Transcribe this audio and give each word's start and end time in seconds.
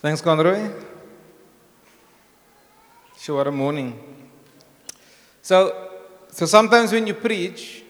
Thanks, 0.00 0.20
Conroy. 0.20 0.70
Sure, 3.18 3.38
what 3.38 3.48
a 3.48 3.50
morning. 3.50 3.98
So, 5.42 5.88
so 6.30 6.46
sometimes 6.46 6.92
when 6.92 7.04
you 7.08 7.14
preach, 7.14 7.82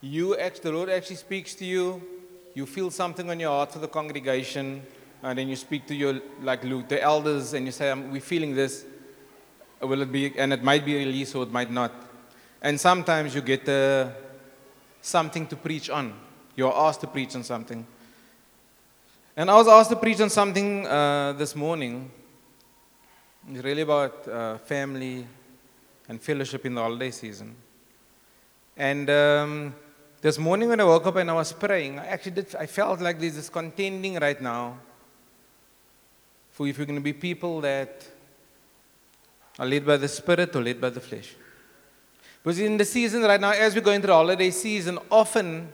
you 0.00 0.38
act, 0.38 0.62
the 0.62 0.72
Lord 0.72 0.88
actually 0.88 1.16
speaks 1.16 1.54
to 1.56 1.66
you. 1.66 2.00
You 2.54 2.64
feel 2.64 2.90
something 2.90 3.28
on 3.28 3.38
your 3.38 3.50
heart 3.50 3.72
for 3.72 3.78
the 3.78 3.88
congregation, 3.88 4.82
and 5.22 5.38
then 5.38 5.48
you 5.48 5.56
speak 5.56 5.86
to 5.88 5.94
your 5.94 6.18
like 6.40 6.64
Luke, 6.64 6.88
the 6.88 7.02
elders, 7.02 7.52
and 7.52 7.66
you 7.66 7.72
say, 7.72 7.92
"We're 7.92 8.22
feeling 8.22 8.54
this. 8.54 8.86
Will 9.82 10.00
it 10.00 10.10
be?" 10.10 10.32
And 10.38 10.54
it 10.54 10.62
might 10.62 10.82
be 10.82 10.96
released 10.96 11.34
or 11.36 11.42
it 11.42 11.52
might 11.52 11.70
not. 11.70 11.92
And 12.62 12.80
sometimes 12.80 13.34
you 13.34 13.42
get 13.42 13.68
uh, 13.68 14.08
something 15.02 15.46
to 15.48 15.56
preach 15.56 15.90
on. 15.90 16.14
You're 16.56 16.74
asked 16.74 17.02
to 17.02 17.06
preach 17.06 17.36
on 17.36 17.44
something. 17.44 17.86
And 19.38 19.48
I 19.52 19.54
was 19.54 19.68
asked 19.68 19.90
to 19.90 19.94
preach 19.94 20.20
on 20.20 20.30
something 20.30 20.84
uh, 20.84 21.32
this 21.34 21.54
morning. 21.54 22.10
It's 23.48 23.62
really 23.62 23.82
about 23.82 24.26
uh, 24.26 24.58
family 24.58 25.24
and 26.08 26.20
fellowship 26.20 26.66
in 26.66 26.74
the 26.74 26.82
holiday 26.82 27.12
season. 27.12 27.54
And 28.76 29.08
um, 29.08 29.74
this 30.20 30.40
morning 30.40 30.70
when 30.70 30.80
I 30.80 30.82
woke 30.82 31.06
up 31.06 31.14
and 31.14 31.30
I 31.30 31.34
was 31.34 31.52
praying, 31.52 32.00
I 32.00 32.06
actually 32.06 32.32
did, 32.32 32.56
I 32.56 32.66
felt 32.66 33.00
like 33.00 33.20
there's 33.20 33.36
this 33.36 33.48
contending 33.48 34.16
right 34.16 34.42
now 34.42 34.76
for 36.50 36.66
if 36.66 36.76
we're 36.76 36.86
going 36.86 36.98
to 36.98 37.00
be 37.00 37.12
people 37.12 37.60
that 37.60 38.04
are 39.56 39.66
led 39.66 39.86
by 39.86 39.98
the 39.98 40.08
Spirit 40.08 40.56
or 40.56 40.64
led 40.64 40.80
by 40.80 40.90
the 40.90 41.00
flesh. 41.00 41.36
Because 42.42 42.58
in 42.58 42.76
the 42.76 42.84
season 42.84 43.22
right 43.22 43.40
now, 43.40 43.52
as 43.52 43.72
we're 43.72 43.82
going 43.82 44.00
through 44.00 44.08
the 44.08 44.14
holiday 44.14 44.50
season, 44.50 44.98
often 45.08 45.72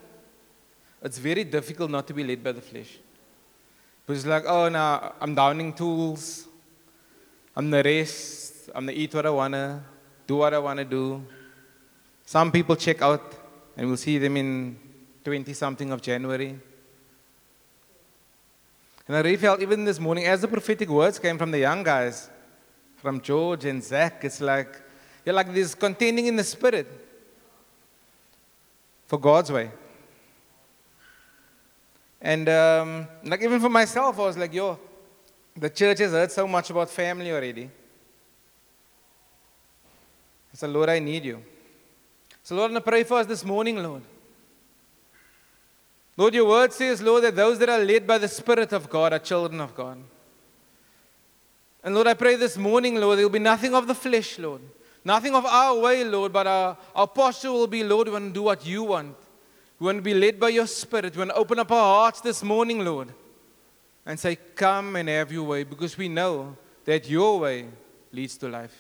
it's 1.03 1.17
very 1.17 1.45
difficult 1.45 1.91
not 1.91 2.06
to 2.06 2.12
be 2.12 2.25
led 2.25 2.45
by 2.45 2.53
the 2.53 2.61
flesh. 2.61 2.98
It's 4.07 4.27
like, 4.27 4.45
oh, 4.47 4.69
now 4.69 5.15
I'm 5.21 5.35
downing 5.35 5.73
tools. 5.73 6.47
I'm 7.56 7.70
the 7.70 7.83
rest. 7.83 8.70
I'm 8.75 8.87
the 8.87 8.92
eat 8.92 9.15
what 9.15 9.25
I 9.25 9.31
want 9.31 9.55
to, 9.55 9.81
do 10.27 10.37
what 10.37 10.53
I 10.53 10.59
want 10.59 10.78
to 10.78 10.84
do. 10.84 11.25
Some 12.27 12.51
people 12.51 12.77
check 12.77 13.03
out, 13.03 13.34
and 13.77 13.87
we'll 13.87 13.97
see 13.97 14.19
them 14.19 14.37
in 14.37 14.77
20 15.25 15.53
something 15.53 15.91
of 15.93 16.03
January. 16.03 16.59
And 19.06 19.17
I 19.17 19.20
really 19.20 19.37
felt, 19.37 19.61
even 19.61 19.84
this 19.84 20.01
morning, 20.01 20.27
as 20.27 20.41
the 20.41 20.48
prophetic 20.48 20.89
words 20.89 21.19
came 21.19 21.39
from 21.39 21.50
the 21.50 21.59
young 21.59 21.83
guys, 21.83 22.31
from 22.97 23.21
George 23.21 23.67
and 23.67 23.83
Zach, 23.84 24.25
it's 24.25 24.41
like, 24.41 24.81
you're 25.25 25.34
like 25.34 25.53
this 25.53 25.75
contending 25.75 26.27
in 26.27 26.37
the 26.37 26.45
spirit 26.45 26.87
for 29.06 29.19
God's 29.19 29.53
way. 29.53 29.71
And 32.25 32.48
um, 32.48 33.06
like 33.22 33.42
even 33.42 33.61
for 33.61 33.69
myself, 33.69 34.19
I 34.19 34.22
was 34.22 34.39
like, 34.39 34.55
yo, 34.55 34.78
the 35.55 35.69
church 35.69 35.98
has 35.98 36.12
heard 36.12 36.33
so 36.33 36.48
much 36.48 36.70
about 36.70 36.89
family 36.89 37.31
already. 37.31 37.64
I 40.50 40.56
said, 40.56 40.70
Lord, 40.70 40.89
I 40.89 41.00
need 41.00 41.27
you. 41.27 41.42
So, 42.42 42.56
Lord, 42.56 42.72
I 42.72 42.81
pray 42.81 43.05
for 43.05 43.19
us 43.19 43.27
this 43.27 43.44
morning, 43.44 43.83
Lord. 43.83 44.00
Lord, 46.16 46.33
your 46.33 46.48
word 46.48 46.72
says, 46.72 47.03
Lord, 47.03 47.25
that 47.25 47.36
those 47.36 47.58
that 47.58 47.69
are 47.69 47.78
led 47.78 48.06
by 48.06 48.16
the 48.16 48.28
Spirit 48.28 48.72
of 48.72 48.88
God 48.88 49.12
are 49.12 49.19
children 49.19 49.61
of 49.61 49.75
God. 49.75 49.98
And 51.83 51.94
Lord, 51.94 52.06
I 52.06 52.14
pray 52.14 52.36
this 52.36 52.56
morning, 52.56 52.94
Lord, 52.94 53.19
there 53.19 53.27
will 53.27 53.33
be 53.33 53.38
nothing 53.38 53.75
of 53.75 53.86
the 53.86 53.94
flesh, 53.94 54.38
Lord. 54.38 54.62
Nothing 55.05 55.34
of 55.34 55.44
our 55.44 55.78
way, 55.78 56.03
Lord, 56.05 56.33
but 56.33 56.47
our, 56.47 56.78
our 56.97 57.06
posture 57.06 57.53
will 57.53 57.66
be, 57.66 57.84
Lord, 57.84 58.06
we 58.06 58.14
want 58.14 58.28
to 58.28 58.33
do 58.33 58.42
what 58.42 58.64
you 58.64 58.84
want. 58.84 59.14
We 59.85 59.89
want 59.89 59.99
to 59.99 60.03
be 60.03 60.15
led 60.15 60.41
by 60.41 60.49
your 60.49 60.67
Spirit. 60.67 61.15
We 61.15 61.19
want 61.19 61.33
to 61.33 61.37
open 61.37 61.59
up 61.59 61.71
our 61.71 62.01
hearts 62.01 62.23
this 62.23 62.43
morning, 62.43 62.83
Lord, 62.83 63.13
and 64.07 64.19
say, 64.19 64.37
Come 64.55 64.97
and 64.97 65.11
have 65.11 65.31
your 65.31 65.43
way, 65.43 65.63
because 65.63 65.99
we 65.99 66.09
know 66.09 66.57
that 66.87 67.07
your 67.07 67.41
way 67.41 67.67
leads 68.11 68.39
to 68.39 68.49
life. 68.49 68.75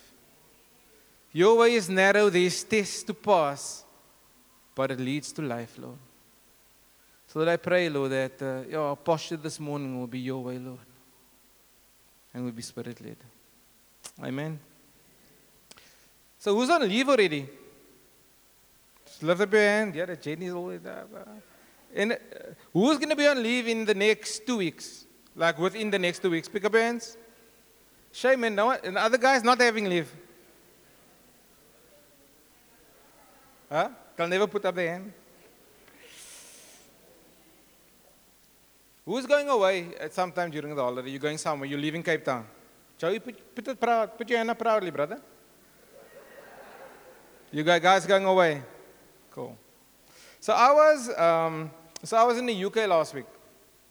Your 1.30 1.58
way 1.58 1.74
is 1.74 1.90
narrow, 1.90 2.30
there's 2.30 2.64
tests 2.64 3.02
to 3.02 3.12
pass, 3.12 3.84
but 4.74 4.92
it 4.92 4.98
leads 4.98 5.30
to 5.32 5.42
life, 5.42 5.76
Lord. 5.76 5.98
So 7.26 7.40
that 7.40 7.50
I 7.50 7.58
pray, 7.58 7.90
Lord, 7.90 8.10
that 8.10 8.40
uh, 8.40 8.62
your 8.70 8.96
posture 8.96 9.36
this 9.36 9.60
morning 9.60 10.00
will 10.00 10.06
be 10.06 10.20
your 10.20 10.42
way, 10.42 10.56
Lord, 10.56 10.78
and 12.32 12.46
will 12.46 12.52
be 12.52 12.62
spirit 12.62 12.98
led. 13.02 13.18
Amen. 14.22 14.58
So 16.38 16.56
who's 16.56 16.70
on 16.70 16.88
leave 16.88 17.10
already? 17.10 17.46
Up 19.22 19.52
your 19.52 19.60
hand. 19.60 19.94
Yeah, 19.94 20.06
the 20.06 20.16
Jenny's 20.16 20.52
always 20.52 20.80
there. 20.80 21.04
And 21.94 22.12
uh, 22.12 22.16
who's 22.72 22.96
going 22.96 23.10
to 23.10 23.16
be 23.16 23.26
on 23.26 23.42
leave 23.42 23.68
in 23.68 23.84
the 23.84 23.94
next 23.94 24.46
two 24.46 24.56
weeks? 24.58 25.06
Like 25.36 25.58
within 25.58 25.90
the 25.90 25.98
next 25.98 26.20
two 26.20 26.30
weeks? 26.30 26.48
Pick 26.48 26.64
up 26.64 26.74
hands. 26.74 27.16
Shame, 28.12 28.40
man. 28.40 28.54
No 28.54 28.70
and 28.70 28.96
the 28.96 29.00
other 29.00 29.18
guy's 29.18 29.42
not 29.42 29.60
having 29.60 29.88
leave. 29.88 30.12
Huh? 33.70 33.88
They'll 34.16 34.28
never 34.28 34.46
put 34.46 34.64
up 34.64 34.74
their 34.74 34.90
hand. 34.90 35.12
Who's 39.04 39.26
going 39.26 39.48
away 39.48 39.94
at 40.00 40.14
some 40.14 40.32
time 40.32 40.50
during 40.50 40.74
the 40.74 40.82
holiday? 40.82 41.10
You're 41.10 41.20
going 41.20 41.38
somewhere. 41.38 41.68
You're 41.68 41.80
leaving 41.80 42.02
Cape 42.02 42.24
Town. 42.24 42.46
Joey, 42.96 43.18
put, 43.18 43.54
put, 43.54 43.68
it 43.68 43.80
proud, 43.80 44.16
put 44.16 44.28
your 44.30 44.38
hand 44.38 44.50
up 44.50 44.58
proudly, 44.58 44.90
brother. 44.90 45.20
You 47.50 47.62
got 47.62 47.82
guys 47.82 48.06
going 48.06 48.24
away? 48.24 48.62
So 50.44 50.52
I 50.52 50.72
was, 50.74 51.08
um, 51.18 51.70
so 52.02 52.18
I 52.18 52.22
was 52.22 52.36
in 52.36 52.44
the 52.44 52.64
UK 52.66 52.86
last 52.86 53.14
week. 53.14 53.24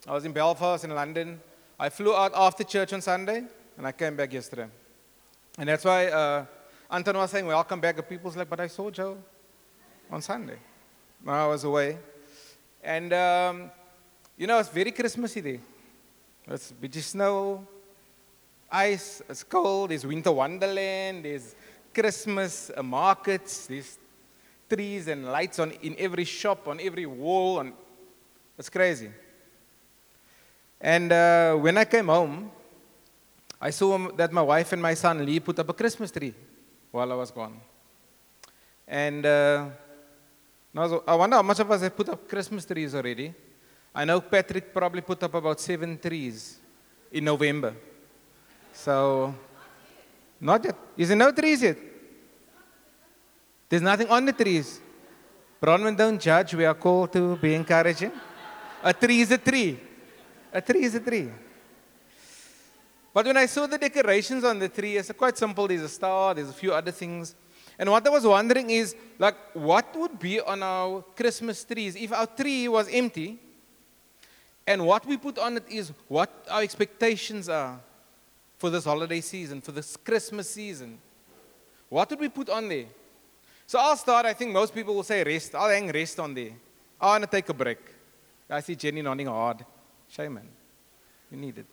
I 0.07 0.11
was 0.11 0.23
in 0.23 0.33
Belfast 0.33 0.83
in 0.83 0.91
London. 0.91 1.41
I 1.79 1.89
flew 1.89 2.13
out 2.15 2.31
after 2.35 2.63
church 2.63 2.93
on 2.93 3.01
Sunday, 3.01 3.41
and 3.75 3.87
I 3.87 3.91
came 3.91 4.15
back 4.15 4.31
yesterday. 4.31 4.67
And 5.57 5.67
that's 5.67 5.83
why 5.83 6.09
uh, 6.09 6.45
Anton 6.91 7.17
was 7.17 7.31
saying, 7.31 7.47
welcome 7.47 7.79
back. 7.79 7.97
And 7.97 8.07
people's 8.07 8.37
like, 8.37 8.47
but 8.51 8.59
I 8.59 8.67
saw 8.67 8.91
Joe 8.91 9.17
on 10.11 10.21
Sunday. 10.21 10.59
when 11.23 11.35
I 11.35 11.47
was 11.47 11.63
away. 11.63 11.97
And, 12.83 13.11
um, 13.13 13.71
you 14.37 14.45
know, 14.45 14.59
it's 14.59 14.69
very 14.69 14.91
Christmassy 14.91 15.41
there. 15.41 15.59
It's 16.49 16.71
of 16.71 17.03
snow, 17.03 17.67
ice, 18.71 19.23
it's 19.27 19.41
cold, 19.41 19.89
there's 19.89 20.05
winter 20.05 20.31
wonderland, 20.31 21.25
there's 21.25 21.55
Christmas 21.91 22.69
markets, 22.79 23.65
there's 23.65 23.97
trees 24.73 25.07
and 25.07 25.25
lights 25.25 25.59
on, 25.59 25.71
in 25.81 25.95
every 25.97 26.25
shop, 26.25 26.67
on 26.67 26.79
every 26.79 27.05
wall. 27.05 27.59
And 27.59 27.73
it's 28.57 28.69
crazy. 28.69 29.09
And 30.81 31.11
uh, 31.11 31.55
when 31.55 31.77
I 31.77 31.85
came 31.85 32.07
home, 32.07 32.51
I 33.61 33.69
saw 33.69 34.11
that 34.17 34.31
my 34.33 34.41
wife 34.41 34.73
and 34.73 34.81
my 34.81 34.93
son 34.93 35.25
Lee 35.25 35.39
put 35.39 35.57
up 35.59 35.69
a 35.69 35.73
Christmas 35.73 36.11
tree 36.11 36.33
while 36.91 37.11
I 37.11 37.15
was 37.15 37.31
gone. 37.31 37.59
And 38.87 39.25
uh, 39.25 39.69
I 40.75 41.15
wonder 41.15 41.37
how 41.37 41.41
much 41.41 41.59
of 41.59 41.71
us 41.71 41.81
have 41.81 41.95
put 41.95 42.09
up 42.09 42.27
Christmas 42.27 42.65
trees 42.65 42.93
already. 42.93 43.33
I 43.95 44.05
know 44.05 44.19
Patrick 44.19 44.73
probably 44.73 45.01
put 45.01 45.21
up 45.23 45.33
about 45.33 45.59
seven 45.59 45.97
trees 45.97 46.57
in 47.11 47.23
November. 47.23 47.73
So, 48.73 49.33
not 50.41 50.65
yet. 50.65 50.75
Is 50.97 51.07
there 51.09 51.17
no 51.17 51.31
trees 51.31 51.61
yet? 51.61 51.77
There's 53.73 53.81
nothing 53.81 54.07
on 54.07 54.23
the 54.23 54.33
trees. 54.33 54.79
Bronwyn, 55.59 55.97
don't 55.97 56.21
judge. 56.21 56.53
We 56.53 56.63
are 56.63 56.75
called 56.75 57.11
to 57.13 57.35
be 57.37 57.55
encouraging. 57.55 58.11
A 58.83 58.93
tree 58.93 59.21
is 59.21 59.31
a 59.31 59.39
tree. 59.39 59.79
A 60.53 60.61
tree 60.61 60.83
is 60.83 60.93
a 60.93 60.99
tree. 60.99 61.31
But 63.11 63.25
when 63.25 63.35
I 63.35 63.47
saw 63.47 63.65
the 63.65 63.79
decorations 63.79 64.43
on 64.43 64.59
the 64.59 64.69
tree, 64.69 64.97
it's 64.97 65.11
quite 65.13 65.35
simple. 65.39 65.67
There's 65.67 65.81
a 65.81 65.89
star, 65.89 66.35
there's 66.35 66.49
a 66.49 66.53
few 66.53 66.71
other 66.71 66.91
things. 66.91 67.33
And 67.79 67.89
what 67.89 68.05
I 68.05 68.11
was 68.11 68.27
wondering 68.27 68.69
is, 68.69 68.95
like, 69.17 69.37
what 69.55 69.95
would 69.95 70.19
be 70.19 70.39
on 70.39 70.61
our 70.61 71.01
Christmas 71.15 71.63
trees 71.63 71.95
if 71.95 72.13
our 72.13 72.27
tree 72.27 72.67
was 72.67 72.87
empty? 72.93 73.39
And 74.67 74.85
what 74.85 75.03
we 75.03 75.17
put 75.17 75.39
on 75.39 75.57
it 75.57 75.63
is 75.67 75.91
what 76.07 76.29
our 76.47 76.61
expectations 76.61 77.49
are 77.49 77.79
for 78.59 78.69
this 78.69 78.85
holiday 78.85 79.21
season, 79.21 79.61
for 79.61 79.71
this 79.71 79.97
Christmas 79.97 80.47
season. 80.47 80.99
What 81.89 82.11
would 82.11 82.19
we 82.19 82.29
put 82.29 82.51
on 82.51 82.69
there? 82.69 82.85
So 83.65 83.79
I'll 83.79 83.97
start. 83.97 84.25
I 84.25 84.33
think 84.33 84.51
most 84.51 84.73
people 84.73 84.95
will 84.95 85.03
say 85.03 85.23
rest. 85.23 85.55
I'll 85.55 85.69
hang 85.69 85.91
rest 85.91 86.19
on 86.19 86.33
there. 86.33 86.51
I 86.99 87.07
want 87.07 87.23
to 87.23 87.29
take 87.29 87.47
a 87.49 87.53
break. 87.53 87.79
I 88.49 88.59
see 88.61 88.75
Jenny 88.75 89.01
nodding 89.01 89.27
hard. 89.27 89.65
Shame, 90.09 90.35
man. 90.35 90.47
You 91.31 91.37
need 91.37 91.57
it. 91.57 91.65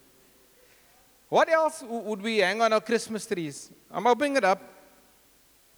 What 1.28 1.48
else 1.48 1.84
would 1.87 2.22
we 2.22 2.38
hang 2.38 2.60
on 2.60 2.72
our 2.72 2.81
Christmas 2.81 3.26
trees? 3.26 3.70
I'm 3.90 4.06
opening 4.06 4.37
it 4.37 4.44
up. 4.44 4.60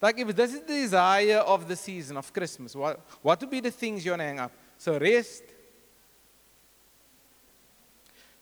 Like 0.01 0.19
if 0.19 0.35
this 0.35 0.55
is 0.55 0.61
the 0.61 0.67
desire 0.67 1.39
of 1.39 1.69
the 1.69 1.77
season 1.77 2.17
of 2.17 2.33
Christmas, 2.33 2.75
what, 2.75 3.01
what 3.21 3.41
would 3.41 3.51
be 3.51 3.61
the 3.61 3.71
things 3.71 4.05
you 4.05 4.13
want 4.13 4.21
to 4.21 4.27
hang 4.27 4.41
up? 4.41 4.53
So 4.79 4.99
rest. 4.99 5.43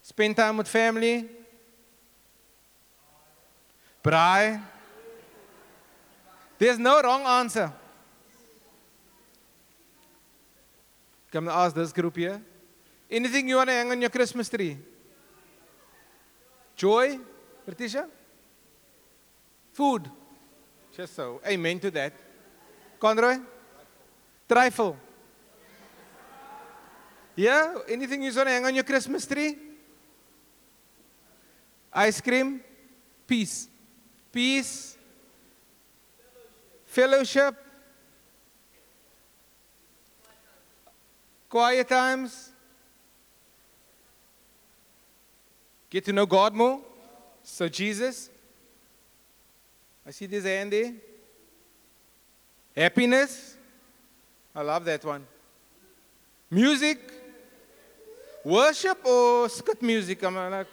Spend 0.02 0.36
time 0.36 0.56
with 0.56 0.68
family. 0.68 1.28
Braai. 4.02 4.60
There's 6.60 6.78
no 6.78 7.00
wrong 7.00 7.22
answer. 7.24 7.72
Come 11.32 11.48
and 11.48 11.56
ask 11.56 11.74
this 11.74 11.90
group 11.90 12.18
here. 12.18 12.38
Anything 13.10 13.48
you 13.48 13.56
want 13.56 13.70
to 13.70 13.72
hang 13.72 13.90
on 13.90 13.98
your 13.98 14.10
Christmas 14.10 14.46
tree? 14.50 14.76
Joy, 16.76 17.18
Patricia? 17.64 18.06
Food. 19.72 20.10
Just 20.94 21.14
so. 21.14 21.40
Amen 21.46 21.80
to 21.80 21.90
that. 21.92 22.12
Conroy? 22.98 23.38
Trifle. 24.46 24.98
Yeah? 27.36 27.78
Anything 27.88 28.22
you 28.22 28.34
want 28.34 28.48
to 28.48 28.52
hang 28.52 28.66
on 28.66 28.74
your 28.74 28.84
Christmas 28.84 29.24
tree? 29.24 29.56
Ice 31.90 32.20
cream? 32.20 32.60
Peace. 33.26 33.66
Peace. 34.30 34.98
Fellowship. 36.90 37.54
Quiet 41.48 41.88
times. 41.88 42.50
Get 45.88 46.04
to 46.06 46.12
know 46.12 46.26
God 46.26 46.52
more. 46.52 46.80
So, 47.44 47.68
Jesus. 47.68 48.28
I 50.04 50.10
see 50.10 50.26
this 50.26 50.44
hand 50.44 50.72
there. 50.72 50.92
Happiness. 52.76 53.56
I 54.52 54.62
love 54.62 54.84
that 54.86 55.04
one. 55.04 55.24
Music. 56.50 56.98
Worship 58.44 59.06
or 59.06 59.48
skit 59.48 59.80
music? 59.80 60.24
I'm 60.24 60.34
like, 60.34 60.66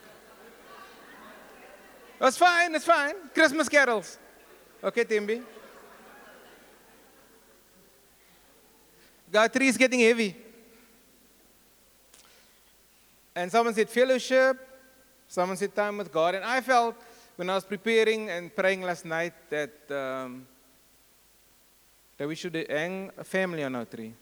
that's 2.18 2.38
fine, 2.38 2.72
that's 2.72 2.86
fine. 2.86 3.14
Christmas 3.36 3.70
carols. 3.70 4.18
Okay, 4.84 5.04
Timby. 5.04 5.44
God, 9.32 9.62
is 9.62 9.78
getting 9.78 10.00
heavy. 10.00 10.36
And 13.36 13.52
someone 13.52 13.74
said 13.74 13.90
fellowship, 13.90 14.58
someone 15.28 15.58
said 15.58 15.76
time 15.76 15.98
with 15.98 16.12
God. 16.12 16.36
And 16.36 16.44
I 16.44 16.62
felt 16.62 16.96
when 17.36 17.50
I 17.50 17.56
was 17.56 17.66
preparing 17.66 18.30
and 18.30 18.56
praying 18.56 18.82
last 18.82 19.06
night 19.06 19.34
that, 19.50 19.92
um, 19.92 20.48
that 22.18 22.28
we 22.28 22.36
should 22.36 22.56
hang 22.70 23.12
a 23.18 23.24
family 23.24 23.64
on 23.64 23.76
our 23.76 23.86
tree. 23.86 24.14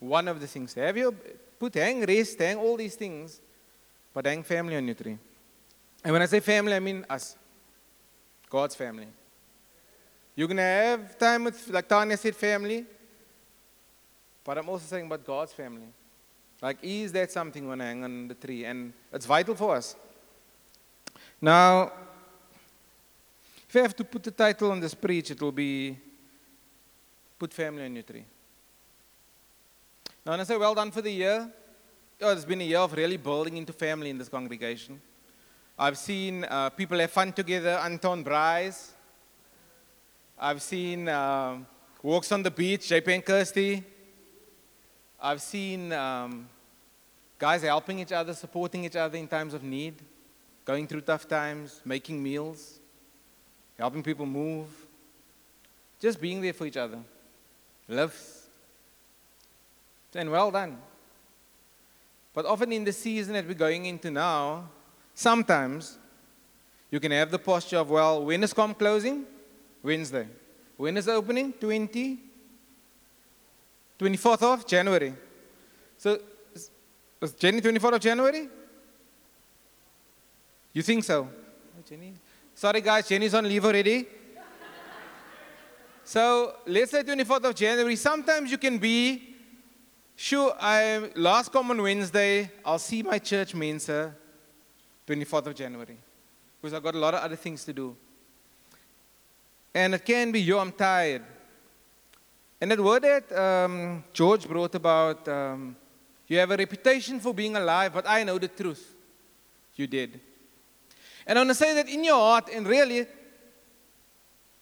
One 0.00 0.26
of 0.26 0.40
the 0.40 0.46
things. 0.46 0.74
Have 0.74 0.96
you 0.96 1.14
put 1.58 1.74
hang 1.74 2.04
rest, 2.04 2.38
hang 2.38 2.56
all 2.56 2.76
these 2.76 2.96
things, 2.96 3.40
but 4.12 4.26
hang 4.26 4.42
family 4.42 4.76
on 4.76 4.84
your 4.84 4.94
tree. 4.94 5.18
And 6.02 6.12
when 6.12 6.22
I 6.22 6.26
say 6.26 6.40
family, 6.40 6.74
I 6.74 6.80
mean 6.80 7.06
us. 7.08 7.36
God's 8.50 8.74
family. 8.74 9.08
You're 10.36 10.48
going 10.48 10.58
to 10.58 10.62
have 10.62 11.18
time 11.18 11.44
with, 11.44 11.68
like 11.70 11.88
Tanya 11.88 12.16
said, 12.16 12.34
family. 12.34 12.84
But 14.44 14.58
I'm 14.58 14.68
also 14.68 14.84
saying 14.86 15.06
about 15.06 15.24
God's 15.24 15.52
family. 15.52 15.88
Like, 16.60 16.78
is 16.82 17.12
that 17.12 17.32
something 17.32 17.66
when 17.66 17.80
I 17.80 17.86
hang 17.86 18.04
on 18.04 18.28
the 18.28 18.34
tree? 18.34 18.64
And 18.64 18.92
it's 19.12 19.26
vital 19.26 19.54
for 19.54 19.76
us. 19.76 19.96
Now, 21.40 21.92
if 23.68 23.76
I 23.76 23.80
have 23.80 23.96
to 23.96 24.04
put 24.04 24.22
the 24.22 24.30
title 24.30 24.70
on 24.70 24.80
this 24.80 24.94
preach, 24.94 25.30
it 25.30 25.40
will 25.40 25.52
be 25.52 25.98
Put 27.38 27.52
Family 27.52 27.84
on 27.84 27.94
Your 27.94 28.02
Tree. 28.02 28.24
Now, 30.24 30.32
when 30.32 30.40
I 30.40 30.44
say 30.44 30.56
well 30.56 30.74
done 30.74 30.90
for 30.90 31.02
the 31.02 31.10
year, 31.10 31.50
oh, 32.22 32.32
it's 32.32 32.44
been 32.44 32.60
a 32.60 32.64
year 32.64 32.78
of 32.78 32.92
really 32.92 33.16
building 33.16 33.56
into 33.56 33.72
family 33.72 34.10
in 34.10 34.18
this 34.18 34.28
congregation. 34.28 35.00
I've 35.78 35.98
seen 35.98 36.44
uh, 36.44 36.70
people 36.70 36.98
have 37.00 37.10
fun 37.10 37.32
together, 37.32 37.80
Anton 37.82 38.22
Bryce. 38.22 38.92
I've 40.38 40.62
seen 40.62 41.08
uh, 41.08 41.58
walks 42.02 42.30
on 42.30 42.42
the 42.42 42.50
beach, 42.50 42.88
JP 42.88 43.08
and 43.08 43.24
Kirsty. 43.24 43.84
I've 45.20 45.40
seen 45.40 45.92
um, 45.92 46.48
guys 47.38 47.62
helping 47.62 47.98
each 47.98 48.12
other, 48.12 48.34
supporting 48.34 48.84
each 48.84 48.96
other 48.96 49.16
in 49.16 49.26
times 49.28 49.54
of 49.54 49.62
need, 49.62 49.94
going 50.64 50.86
through 50.86 51.02
tough 51.02 51.26
times, 51.26 51.80
making 51.84 52.22
meals, 52.22 52.78
helping 53.78 54.02
people 54.02 54.26
move, 54.26 54.68
just 56.00 56.20
being 56.20 56.40
there 56.40 56.52
for 56.52 56.66
each 56.66 56.76
other. 56.76 56.98
Lives. 57.88 58.46
And 60.14 60.30
well 60.30 60.50
done. 60.50 60.78
But 62.32 62.46
often 62.46 62.70
in 62.72 62.84
the 62.84 62.92
season 62.92 63.34
that 63.34 63.46
we're 63.46 63.54
going 63.54 63.86
into 63.86 64.10
now, 64.10 64.68
Sometimes 65.14 65.96
you 66.90 66.98
can 66.98 67.12
have 67.12 67.30
the 67.30 67.38
posture 67.38 67.78
of, 67.78 67.88
well, 67.88 68.24
when 68.24 68.42
is 68.42 68.52
com 68.52 68.74
closing? 68.74 69.24
Wednesday. 69.82 70.26
When 70.76 70.96
is 70.96 71.08
opening? 71.08 71.52
20? 71.52 72.18
24th 73.98 74.42
of 74.42 74.66
January. 74.66 75.14
So, 75.96 76.18
is 77.22 77.32
Jenny 77.32 77.60
24th 77.60 77.94
of 77.94 78.00
January? 78.00 78.48
You 80.72 80.82
think 80.82 81.04
so? 81.04 81.28
Oh, 81.30 81.82
Jenny? 81.88 82.14
Sorry, 82.54 82.80
guys, 82.80 83.08
Jenny's 83.08 83.34
on 83.34 83.44
leave 83.44 83.64
already. 83.64 84.06
so, 86.04 86.56
let's 86.66 86.90
say 86.90 87.02
24th 87.02 87.44
of 87.44 87.54
January. 87.54 87.96
Sometimes 87.96 88.50
you 88.50 88.58
can 88.58 88.78
be, 88.78 89.36
sure, 90.16 90.54
I 90.60 91.10
last 91.14 91.52
come 91.52 91.70
on 91.70 91.80
Wednesday, 91.80 92.50
I'll 92.64 92.78
see 92.78 93.02
my 93.02 93.18
church 93.18 93.54
mense 93.54 93.88
24th 95.06 95.46
of 95.46 95.54
January, 95.54 95.96
because 96.60 96.74
I've 96.74 96.82
got 96.82 96.94
a 96.94 96.98
lot 96.98 97.14
of 97.14 97.20
other 97.20 97.36
things 97.36 97.64
to 97.64 97.72
do. 97.72 97.96
And 99.72 99.94
it 99.94 100.04
can 100.04 100.32
be, 100.32 100.40
yo, 100.40 100.58
I'm 100.58 100.72
tired. 100.72 101.22
And 102.64 102.70
that 102.70 102.80
word 102.80 103.02
that 103.02 103.30
um, 103.38 104.02
George 104.14 104.48
brought 104.48 104.74
about, 104.74 105.28
um, 105.28 105.76
you 106.26 106.38
have 106.38 106.50
a 106.50 106.56
reputation 106.56 107.20
for 107.20 107.34
being 107.34 107.54
alive, 107.56 107.92
but 107.92 108.08
I 108.08 108.24
know 108.24 108.38
the 108.38 108.48
truth. 108.48 108.94
You 109.74 109.86
did. 109.86 110.18
And 111.26 111.38
I 111.38 111.42
want 111.42 111.50
to 111.50 111.54
say 111.54 111.74
that 111.74 111.90
in 111.90 112.02
your 112.04 112.14
heart, 112.14 112.48
and 112.50 112.66
really, 112.66 113.06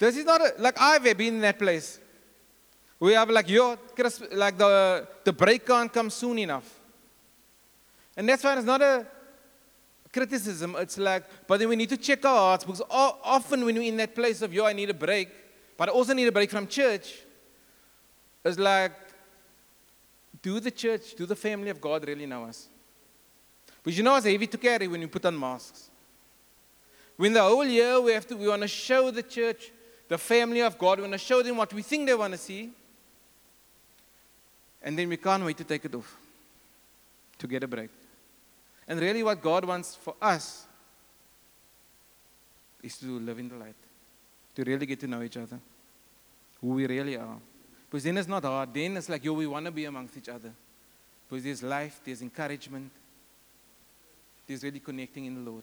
this 0.00 0.16
is 0.16 0.24
not 0.24 0.40
a, 0.40 0.52
like 0.58 0.80
I've 0.80 1.06
ever 1.06 1.14
been 1.14 1.34
in 1.34 1.40
that 1.42 1.60
place. 1.60 2.00
We 2.98 3.12
have 3.12 3.30
like 3.30 3.48
your 3.48 3.78
like 4.32 4.58
the 4.58 5.06
the 5.22 5.32
break 5.32 5.64
can't 5.64 5.92
come 5.92 6.10
soon 6.10 6.40
enough. 6.40 6.68
And 8.16 8.28
that's 8.28 8.42
why 8.42 8.56
it's 8.56 8.66
not 8.66 8.82
a 8.82 9.06
criticism. 10.12 10.74
It's 10.76 10.98
like, 10.98 11.22
but 11.46 11.60
then 11.60 11.68
we 11.68 11.76
need 11.76 11.90
to 11.90 11.96
check 11.96 12.24
our 12.24 12.36
hearts 12.36 12.64
because 12.64 12.82
often 12.90 13.64
when 13.64 13.76
we're 13.76 13.82
in 13.82 13.96
that 13.98 14.12
place 14.12 14.42
of, 14.42 14.52
yo, 14.52 14.64
I 14.64 14.72
need 14.72 14.90
a 14.90 14.94
break, 15.06 15.28
but 15.76 15.88
I 15.88 15.92
also 15.92 16.14
need 16.14 16.26
a 16.26 16.32
break 16.32 16.50
from 16.50 16.66
church, 16.66 17.22
it's 18.44 18.58
like, 18.58 18.92
do 20.42 20.58
the 20.58 20.70
church, 20.70 21.14
do 21.14 21.26
the 21.26 21.36
family 21.36 21.70
of 21.70 21.80
God 21.80 22.06
really 22.06 22.26
know 22.26 22.44
us? 22.44 22.68
But 23.82 23.92
you 23.94 24.02
know 24.02 24.16
it's 24.16 24.26
heavy 24.26 24.46
to 24.46 24.58
carry 24.58 24.88
when 24.88 25.00
you 25.00 25.08
put 25.08 25.24
on 25.24 25.38
masks. 25.38 25.90
When 27.16 27.32
the 27.32 27.42
whole 27.42 27.64
year 27.64 28.00
we 28.00 28.12
have 28.12 28.26
to, 28.28 28.36
we 28.36 28.48
want 28.48 28.62
to 28.62 28.68
show 28.68 29.10
the 29.10 29.22
church, 29.22 29.70
the 30.08 30.18
family 30.18 30.60
of 30.60 30.78
God, 30.78 30.98
we 30.98 31.02
want 31.02 31.12
to 31.12 31.18
show 31.18 31.42
them 31.42 31.56
what 31.56 31.72
we 31.72 31.82
think 31.82 32.06
they 32.06 32.14
want 32.14 32.32
to 32.32 32.38
see. 32.38 32.70
And 34.82 34.98
then 34.98 35.08
we 35.08 35.16
can't 35.16 35.44
wait 35.44 35.56
to 35.58 35.64
take 35.64 35.84
it 35.84 35.94
off, 35.94 36.16
to 37.38 37.46
get 37.46 37.62
a 37.62 37.68
break. 37.68 37.90
And 38.88 38.98
really, 38.98 39.22
what 39.22 39.40
God 39.40 39.64
wants 39.64 39.94
for 39.94 40.14
us 40.20 40.66
is 42.82 42.98
to 42.98 43.20
live 43.20 43.38
in 43.38 43.48
the 43.48 43.54
light, 43.54 43.76
to 44.56 44.64
really 44.64 44.86
get 44.86 44.98
to 45.00 45.06
know 45.06 45.22
each 45.22 45.36
other, 45.36 45.60
who 46.60 46.68
we 46.68 46.86
really 46.86 47.16
are. 47.16 47.38
Because 47.92 48.04
then 48.04 48.16
it's 48.16 48.26
not 48.26 48.42
hard. 48.42 48.72
Then 48.72 48.96
it's 48.96 49.10
like, 49.10 49.22
yo, 49.22 49.34
we 49.34 49.46
want 49.46 49.66
to 49.66 49.70
be 49.70 49.84
amongst 49.84 50.16
each 50.16 50.30
other. 50.30 50.50
Because 51.28 51.44
there's 51.44 51.62
life, 51.62 52.00
there's 52.02 52.22
encouragement, 52.22 52.90
there's 54.46 54.64
really 54.64 54.80
connecting 54.80 55.26
in 55.26 55.34
the 55.34 55.50
Lord. 55.50 55.62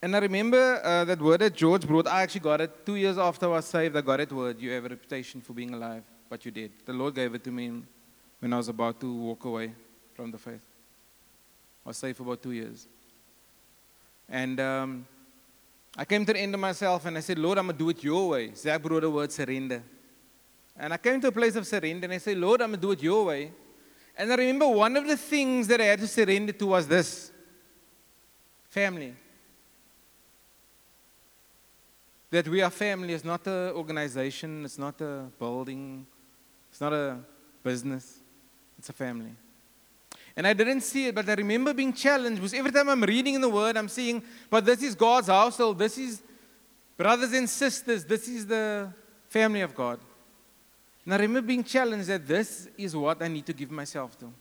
And 0.00 0.14
I 0.14 0.20
remember 0.20 0.80
uh, 0.84 1.04
that 1.06 1.20
word 1.20 1.40
that 1.40 1.54
George 1.54 1.84
brought. 1.88 2.06
I 2.06 2.22
actually 2.22 2.42
got 2.42 2.60
it 2.60 2.86
two 2.86 2.94
years 2.94 3.18
after 3.18 3.46
I 3.46 3.48
was 3.48 3.64
saved. 3.64 3.96
I 3.96 4.00
got 4.00 4.18
that 4.18 4.30
word. 4.30 4.60
You 4.60 4.70
have 4.70 4.84
a 4.84 4.90
reputation 4.90 5.40
for 5.40 5.52
being 5.52 5.74
alive, 5.74 6.04
but 6.30 6.44
you 6.44 6.52
did. 6.52 6.70
The 6.86 6.92
Lord 6.92 7.16
gave 7.16 7.34
it 7.34 7.42
to 7.42 7.50
me 7.50 7.82
when 8.38 8.52
I 8.52 8.58
was 8.58 8.68
about 8.68 9.00
to 9.00 9.12
walk 9.12 9.44
away 9.44 9.72
from 10.14 10.30
the 10.30 10.38
faith. 10.38 10.62
I 11.84 11.88
was 11.88 11.96
saved 11.96 12.18
for 12.18 12.22
about 12.22 12.44
two 12.44 12.52
years. 12.52 12.86
And 14.28 14.60
um, 14.60 15.06
I 15.96 16.04
came 16.04 16.24
to 16.26 16.32
the 16.32 16.40
end 16.40 16.54
of 16.54 16.60
myself 16.60 17.06
and 17.06 17.16
I 17.16 17.20
said, 17.20 17.38
Lord, 17.38 17.58
I'm 17.58 17.66
going 17.66 17.76
to 17.76 17.84
do 17.84 17.90
it 17.90 18.02
your 18.02 18.30
way. 18.30 18.52
Zach 18.54 18.82
brought 18.82 19.02
the 19.02 19.10
word 19.10 19.30
surrender. 19.30 19.82
And 20.76 20.92
I 20.92 20.96
came 20.96 21.20
to 21.20 21.28
a 21.28 21.32
place 21.32 21.54
of 21.54 21.66
surrender 21.66 22.04
and 22.06 22.14
I 22.14 22.18
said, 22.18 22.36
Lord, 22.36 22.60
I'm 22.60 22.70
going 22.70 22.80
to 22.80 22.86
do 22.86 22.92
it 22.92 23.02
your 23.02 23.26
way. 23.26 23.52
And 24.16 24.32
I 24.32 24.36
remember 24.36 24.68
one 24.68 24.96
of 24.96 25.06
the 25.06 25.16
things 25.16 25.68
that 25.68 25.80
I 25.80 25.84
had 25.84 26.00
to 26.00 26.08
surrender 26.08 26.52
to 26.52 26.66
was 26.66 26.88
this 26.88 27.30
family. 28.68 29.14
That 32.30 32.48
we 32.48 32.62
are 32.62 32.70
family 32.70 33.12
is 33.12 33.24
not 33.24 33.46
an 33.46 33.70
organization, 33.70 34.64
it's 34.64 34.78
not 34.78 35.00
a 35.00 35.26
building, 35.38 36.04
it's 36.70 36.80
not 36.80 36.92
a 36.92 37.18
business. 37.62 38.18
It's 38.78 38.88
a 38.88 38.92
family. 38.92 39.34
And 40.36 40.46
I 40.46 40.52
didn't 40.52 40.80
see 40.80 41.06
it, 41.06 41.14
but 41.14 41.28
I 41.28 41.34
remember 41.34 41.72
being 41.72 41.92
challenged 41.92 42.40
because 42.40 42.54
every 42.54 42.72
time 42.72 42.88
I'm 42.88 43.02
reading 43.02 43.34
in 43.34 43.40
the 43.40 43.48
Word, 43.48 43.76
I'm 43.76 43.88
seeing, 43.88 44.22
but 44.50 44.64
this 44.64 44.82
is 44.82 44.94
God's 44.94 45.28
household. 45.28 45.78
This 45.78 45.96
is 45.96 46.22
brothers 46.96 47.32
and 47.32 47.48
sisters. 47.48 48.04
This 48.04 48.28
is 48.28 48.46
the 48.46 48.92
family 49.28 49.60
of 49.60 49.74
God. 49.74 50.00
And 51.04 51.14
I 51.14 51.18
remember 51.18 51.46
being 51.46 51.62
challenged 51.62 52.08
that 52.08 52.26
this 52.26 52.68
is 52.76 52.96
what 52.96 53.22
I 53.22 53.28
need 53.28 53.46
to 53.46 53.52
give 53.52 53.70
myself 53.70 54.18
to. 54.20 54.32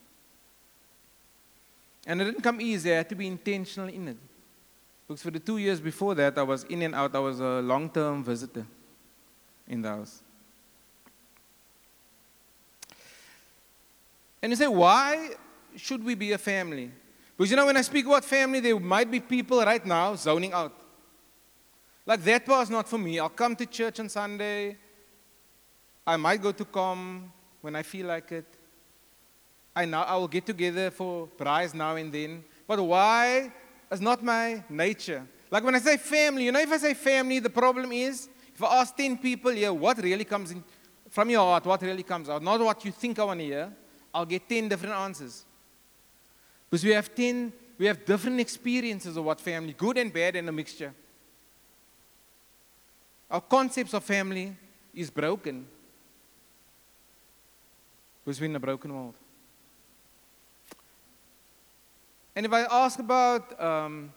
And 2.05 2.21
it 2.21 2.25
didn't 2.25 2.41
come 2.41 2.59
easy, 2.59 2.91
I 2.91 2.97
had 2.97 3.09
to 3.09 3.15
be 3.15 3.27
intentional 3.27 3.89
in 3.89 4.07
it. 4.09 4.17
Because 5.07 5.21
for 5.21 5.31
the 5.31 5.39
two 5.39 5.57
years 5.57 5.79
before 5.79 6.15
that, 6.15 6.37
I 6.37 6.43
was 6.43 6.63
in 6.65 6.81
and 6.81 6.95
out, 6.95 7.15
I 7.15 7.19
was 7.19 7.39
a 7.39 7.61
long 7.61 7.89
term 7.89 8.23
visitor 8.23 8.65
in 9.67 9.81
the 9.81 9.89
house. 9.89 10.21
And 14.41 14.51
you 14.51 14.55
say, 14.55 14.67
why 14.67 15.29
should 15.75 16.03
we 16.03 16.15
be 16.15 16.31
a 16.31 16.37
family? 16.37 16.91
Because 17.35 17.51
you 17.51 17.57
know, 17.57 17.65
when 17.65 17.77
I 17.77 17.81
speak 17.81 18.05
about 18.05 18.23
family, 18.23 18.59
there 18.59 18.79
might 18.79 19.09
be 19.09 19.19
people 19.19 19.59
right 19.61 19.85
now 19.85 20.15
zoning 20.15 20.53
out. 20.53 20.73
Like 22.05 22.23
that 22.23 22.47
was 22.47 22.69
not 22.69 22.87
for 22.87 22.97
me. 22.97 23.19
I'll 23.19 23.29
come 23.29 23.55
to 23.55 23.65
church 23.65 23.99
on 23.99 24.09
Sunday. 24.09 24.77
I 26.05 26.17
might 26.17 26.41
go 26.41 26.51
to 26.51 26.65
com 26.65 27.31
when 27.61 27.75
I 27.75 27.83
feel 27.83 28.07
like 28.07 28.31
it. 28.31 28.45
I 29.75 29.85
know 29.85 30.01
I 30.01 30.15
will 30.17 30.27
get 30.27 30.45
together 30.45 30.91
for 30.91 31.27
braais 31.37 31.73
now 31.73 31.95
and 31.95 32.11
then. 32.11 32.43
But 32.67 32.81
why 32.81 33.51
is 33.93 34.01
not 34.01 34.23
my 34.23 34.63
nature. 34.69 35.25
Like 35.49 35.63
when 35.63 35.75
I 35.75 35.79
say 35.79 35.97
family, 35.97 36.45
you 36.45 36.51
know, 36.51 36.59
if 36.59 36.71
I 36.71 36.77
say 36.77 36.93
family, 36.93 37.39
the 37.39 37.49
problem 37.49 37.91
is 37.91 38.27
if 38.53 38.61
I 38.63 38.81
ask 38.81 38.95
10 38.95 39.17
people 39.17 39.51
here, 39.51 39.71
what 39.71 39.97
really 39.99 40.25
comes 40.25 40.51
in 40.51 40.63
from 41.09 41.29
your 41.29 41.41
heart, 41.41 41.65
what 41.65 41.81
really 41.81 42.03
comes 42.03 42.27
out, 42.27 42.41
not 42.41 42.59
what 42.59 42.83
you 42.83 42.91
think 42.91 43.19
I 43.19 43.23
want 43.23 43.39
to 43.39 43.45
hear, 43.45 43.71
I'll 44.13 44.25
get 44.25 44.49
10 44.49 44.67
different 44.67 44.95
answers. 44.95 45.45
Because 46.73 46.85
we 46.85 46.89
have 46.93 47.13
10, 47.13 47.53
we 47.77 47.85
have 47.85 48.03
different 48.03 48.39
experiences 48.39 49.15
of 49.15 49.23
what 49.23 49.39
family, 49.39 49.73
good 49.73 49.95
and 49.95 50.11
bad, 50.11 50.35
and 50.35 50.49
a 50.49 50.51
mixture. 50.51 50.91
Our 53.29 53.41
concepts 53.41 53.93
of 53.93 54.03
family 54.03 54.55
is 54.91 55.11
broken. 55.11 55.67
Because 58.25 58.41
we're 58.41 58.47
in 58.47 58.55
a 58.55 58.59
broken 58.59 58.91
world. 58.91 59.13
And 62.35 62.43
if 62.47 62.51
I 62.51 62.61
ask 62.61 62.97
about 62.97 63.61
um, 63.61 64.11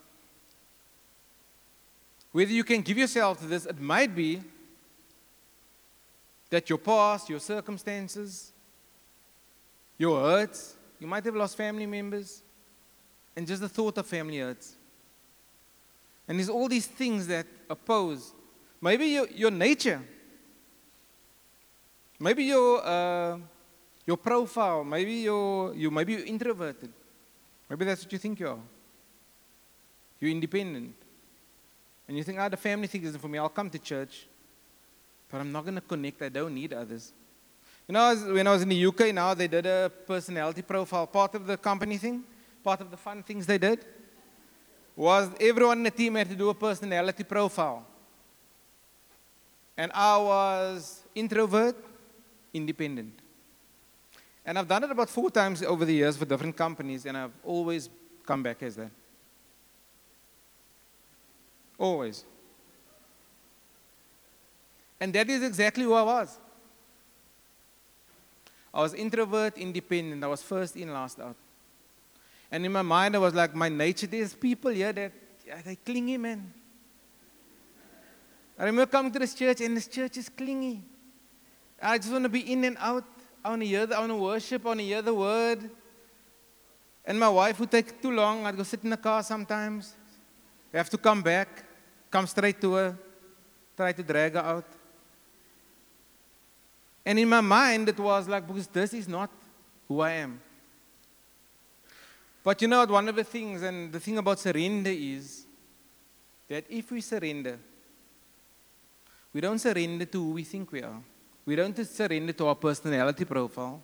whether 2.33 2.53
you 2.53 2.65
can 2.65 2.81
give 2.81 2.97
yourself 2.97 3.39
to 3.41 3.47
this, 3.47 3.67
it 3.67 3.79
might 3.79 4.17
be 4.17 4.41
that 6.49 6.71
your 6.71 6.79
past, 6.79 7.29
your 7.29 7.41
circumstances, 7.41 8.51
your 9.99 10.19
hurts. 10.19 10.73
You 10.99 11.07
might 11.07 11.27
have 11.27 11.37
lost 11.37 11.59
family 11.59 11.85
members, 11.85 12.43
and 13.37 13.47
just 13.47 13.61
the 13.61 13.69
thought 13.69 13.99
of 13.99 14.07
family 14.07 14.39
hurts. 14.39 14.75
And 16.27 16.39
there's 16.39 16.49
all 16.49 16.69
these 16.69 16.87
things 16.87 17.27
that 17.29 17.47
oppose. 17.69 18.33
Maybe 18.81 19.07
your, 19.07 19.29
your 19.29 19.51
nature, 19.51 20.01
maybe 22.19 22.45
your, 22.45 22.85
uh, 22.85 23.39
your 24.07 24.17
profile, 24.17 24.83
maybe 24.83 25.15
your, 25.15 25.75
you 25.75 25.91
maybe 25.91 26.15
you're 26.15 26.25
introverted. 26.25 26.93
Maybe 27.69 27.85
that's 27.85 28.05
what 28.05 28.13
you 28.13 28.19
think 28.19 28.41
you 28.41 28.49
are. 28.49 28.59
You're 30.21 30.31
independent. 30.31 30.95
And 32.09 32.17
you 32.17 32.23
think, 32.23 32.39
ah, 32.39 32.49
the 32.49 32.57
family 32.57 32.87
thing 32.87 33.03
isn't 33.03 33.21
for 33.21 33.29
me. 33.29 33.39
I'll 33.39 33.49
come 33.49 33.69
to 33.71 33.79
church, 33.79 34.27
but 35.31 35.41
I'm 35.41 35.51
not 35.51 35.65
going 35.65 35.75
to 35.75 35.81
connect. 35.81 36.23
I 36.23 36.29
don't 36.29 36.55
need 36.55 36.73
others. 36.73 37.13
You 37.89 37.93
know, 37.93 38.15
when 38.15 38.47
I 38.47 38.53
was 38.53 38.63
in 38.63 38.69
the 38.69 38.87
UK 38.87 39.15
now, 39.15 39.35
they 39.35 39.49
did 39.49 39.67
a 39.67 39.91
personality 40.07 40.63
profile. 40.63 41.07
Part 41.07 41.35
of 41.35 41.47
the 41.47 41.57
company 41.57 41.99
thing, 41.99 42.25
part 42.67 42.81
of 42.81 42.91
the 42.91 42.97
fun 42.97 43.23
things 43.23 43.47
they 43.47 43.59
did, 43.59 43.85
was 44.97 45.31
everyone 45.39 45.79
in 45.79 45.85
the 45.85 45.97
team 46.03 46.17
had 46.17 46.29
to 46.29 46.35
do 46.35 46.49
a 46.49 46.55
personality 46.55 47.23
profile. 47.23 47.87
And 49.77 49.93
I 49.95 50.17
was 50.17 51.05
introvert, 51.15 51.77
independent. 52.53 53.15
And 54.45 54.59
I've 54.59 54.67
done 54.67 54.83
it 54.83 54.91
about 54.91 55.09
four 55.09 55.31
times 55.31 55.63
over 55.63 55.85
the 55.85 55.93
years 55.93 56.17
for 56.17 56.25
different 56.25 56.57
companies, 56.57 57.07
and 57.07 57.17
I've 57.17 57.37
always 57.45 57.89
come 58.25 58.43
back 58.43 58.61
as 58.65 58.75
that. 58.75 58.91
Always. 61.79 62.25
And 64.99 65.13
that 65.13 65.31
is 65.31 65.43
exactly 65.45 65.85
who 65.85 65.93
I 65.93 66.03
was. 66.03 66.37
I 68.75 68.81
was 68.81 68.93
introvert, 68.95 69.57
independent. 69.57 70.25
I 70.25 70.27
was 70.27 70.43
first 70.43 70.75
in, 70.75 70.93
last 70.93 71.21
out. 71.21 71.37
And 72.51 72.65
in 72.65 72.73
my 72.73 72.83
mind, 72.83 73.17
I 73.17 73.19
was 73.19 73.35
like, 73.35 73.55
my 73.55 73.69
nature, 73.69 74.07
there's 74.07 74.35
people 74.35 74.71
here 74.71 74.93
that 74.93 75.13
yeah, 75.47 75.61
they 75.65 75.77
clingy, 75.77 76.17
man. 76.17 76.53
I 78.59 78.65
remember 78.65 78.91
coming 78.91 79.13
to 79.13 79.19
this 79.19 79.35
church, 79.35 79.61
and 79.61 79.77
this 79.77 79.87
church 79.87 80.17
is 80.17 80.29
clingy. 80.29 80.83
I 81.81 81.99
just 81.99 82.11
want 82.11 82.25
to 82.25 82.29
be 82.29 82.53
in 82.53 82.65
and 82.65 82.77
out. 82.81 83.05
I 83.45 83.51
want 83.51 83.63
to 83.63 83.69
hear 83.69 83.87
the, 83.87 83.97
I 83.97 84.01
want 84.01 84.13
to 84.13 84.17
worship. 84.17 84.65
I 84.65 84.69
want 84.69 84.81
to 84.81 84.87
hear 84.87 85.03
the 85.03 85.15
word. 85.15 85.71
And 87.05 87.21
my 87.21 87.29
wife 87.29 87.61
would 87.61 87.71
take 87.71 88.01
too 88.03 88.11
long. 88.11 88.47
I'd 88.47 88.57
go 88.57 88.63
sit 88.63 88.83
in 88.83 88.91
the 88.91 88.97
car 88.97 89.23
sometimes. 89.23 89.95
I 90.75 90.79
have 90.79 90.91
to 90.91 90.99
come 90.99 91.23
back, 91.23 91.65
come 92.11 92.27
straight 92.27 92.61
to 92.61 92.73
her, 92.75 92.99
try 93.77 93.93
to 93.93 94.03
drag 94.03 94.35
her 94.35 94.41
out. 94.41 94.67
And 97.05 97.19
in 97.19 97.29
my 97.29 97.41
mind, 97.41 97.89
it 97.89 97.99
was 98.01 98.27
like, 98.27 98.47
because 98.47 98.67
this 98.67 98.93
is 98.93 99.07
not 99.07 99.31
who 99.87 100.01
I 100.01 100.13
am. 100.13 100.41
But 102.47 102.63
you 102.63 102.69
know 102.69 102.79
what? 102.79 102.91
One 102.91 103.09
of 103.09 103.17
the 103.17 103.25
things, 103.25 103.61
and 103.63 103.93
the 103.93 103.99
thing 103.99 104.19
about 104.19 104.39
surrender 104.39 104.93
is 104.93 105.47
that 106.49 106.65
if 106.71 106.93
we 106.93 107.01
surrender, 107.01 107.59
we 109.33 109.41
don't 109.41 109.59
surrender 109.59 110.05
to 110.05 110.19
who 110.23 110.31
we 110.31 110.45
think 110.45 110.71
we 110.71 110.81
are. 110.81 111.03
We 111.45 111.57
don't 111.57 111.77
surrender 111.85 112.33
to 112.35 112.47
our 112.47 112.55
personality 112.55 113.25
profile. 113.25 113.83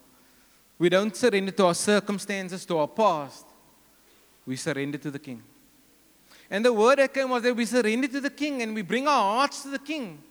We 0.78 0.88
don't 0.88 1.16
surrender 1.16 1.50
to 1.50 1.66
our 1.66 1.74
circumstances, 1.74 2.64
to 2.66 2.78
our 2.78 2.86
past. 2.86 3.46
We 4.46 4.54
surrender 4.54 4.98
to 4.98 5.10
the 5.10 5.18
King. 5.18 5.42
And 6.48 6.64
the 6.64 6.72
word 6.72 7.00
that 7.00 7.12
came 7.12 7.30
was 7.30 7.42
that 7.42 7.56
we 7.56 7.66
surrender 7.66 8.06
to 8.06 8.20
the 8.20 8.30
King 8.30 8.62
and 8.62 8.76
we 8.76 8.82
bring 8.82 9.08
our 9.08 9.38
hearts 9.38 9.64
to 9.64 9.70
the 9.70 9.80
King. 9.80 10.22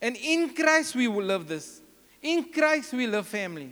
And 0.00 0.16
in 0.16 0.54
Christ 0.54 0.96
we 0.96 1.08
will 1.08 1.26
love 1.26 1.46
this. 1.46 1.82
In 2.22 2.50
Christ 2.50 2.94
we 2.94 3.06
love 3.06 3.26
family. 3.26 3.70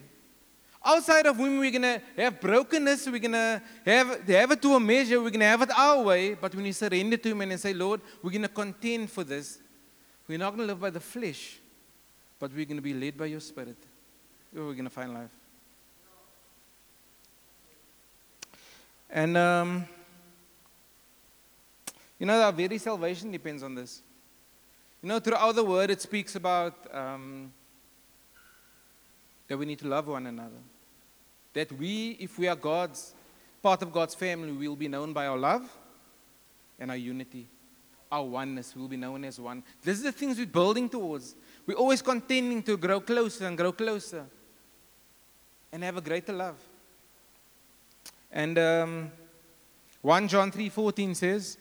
Outside 0.86 1.24
of 1.26 1.36
whom 1.36 1.60
we're 1.60 1.70
gonna 1.70 2.02
have 2.16 2.38
brokenness, 2.38 3.06
we're 3.06 3.18
gonna 3.18 3.62
have 3.86 4.28
have 4.28 4.50
it 4.50 4.60
to 4.60 4.74
a 4.74 4.80
measure, 4.80 5.20
we're 5.22 5.30
gonna 5.30 5.46
have 5.46 5.62
it 5.62 5.70
our 5.70 6.02
way, 6.02 6.34
but 6.34 6.54
when 6.54 6.64
we 6.64 6.72
surrender 6.72 7.16
to 7.16 7.28
Him 7.30 7.40
and 7.40 7.58
say, 7.58 7.72
Lord, 7.72 8.02
we're 8.22 8.32
gonna 8.32 8.48
contend 8.48 9.10
for 9.10 9.24
this, 9.24 9.58
we're 10.28 10.38
not 10.38 10.50
gonna 10.50 10.66
live 10.66 10.80
by 10.80 10.90
the 10.90 11.00
flesh, 11.00 11.58
but 12.38 12.52
we're 12.52 12.66
gonna 12.66 12.82
be 12.82 12.92
led 12.92 13.16
by 13.16 13.26
your 13.26 13.40
spirit. 13.40 13.78
We're 14.52 14.74
gonna 14.74 14.90
find 14.90 15.14
life. 15.14 15.30
And 19.08 19.36
um, 19.38 19.86
you 22.18 22.26
know, 22.26 22.42
our 22.42 22.52
very 22.52 22.76
salvation 22.76 23.30
depends 23.30 23.62
on 23.62 23.74
this. 23.74 24.02
You 25.02 25.08
know, 25.08 25.18
throughout 25.18 25.54
the 25.54 25.64
word, 25.64 25.90
it 25.90 26.02
speaks 26.02 26.36
about 26.36 26.74
um, 26.94 27.52
that 29.48 29.56
we 29.56 29.64
need 29.64 29.78
to 29.78 29.88
love 29.88 30.08
one 30.08 30.26
another. 30.26 30.60
That 31.54 31.72
we, 31.72 32.16
if 32.20 32.38
we 32.38 32.48
are 32.48 32.56
God's, 32.56 33.14
part 33.62 33.82
of 33.82 33.92
God's 33.92 34.14
family, 34.14 34.52
will 34.52 34.76
be 34.76 34.88
known 34.88 35.12
by 35.12 35.26
our 35.26 35.38
love 35.38 35.68
and 36.78 36.90
our 36.90 36.96
unity. 36.96 37.46
Our 38.12 38.24
oneness 38.24 38.76
will 38.76 38.88
be 38.88 38.96
known 38.96 39.24
as 39.24 39.40
one. 39.40 39.62
This 39.82 39.98
is 39.98 40.04
the 40.04 40.12
things 40.12 40.38
we're 40.38 40.46
building 40.46 40.88
towards. 40.88 41.34
We're 41.66 41.78
always 41.78 42.02
contending 42.02 42.62
to 42.64 42.76
grow 42.76 43.00
closer 43.00 43.46
and 43.46 43.56
grow 43.56 43.72
closer 43.72 44.26
and 45.72 45.82
have 45.82 45.96
a 45.96 46.00
greater 46.00 46.32
love. 46.32 46.56
And 48.30 48.58
um, 48.58 49.10
1 50.02 50.28
John 50.28 50.52
3:14 50.52 51.16
says, 51.16 51.58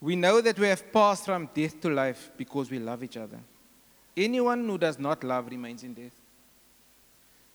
We 0.00 0.14
know 0.14 0.40
that 0.40 0.58
we 0.58 0.68
have 0.68 0.92
passed 0.92 1.24
from 1.24 1.48
death 1.52 1.80
to 1.80 1.90
life 1.90 2.30
because 2.36 2.70
we 2.70 2.78
love 2.78 3.02
each 3.02 3.16
other. 3.16 3.40
Anyone 4.16 4.66
who 4.68 4.78
does 4.78 4.98
not 4.98 5.24
love 5.24 5.48
remains 5.48 5.82
in 5.82 5.94
death. 5.94 6.17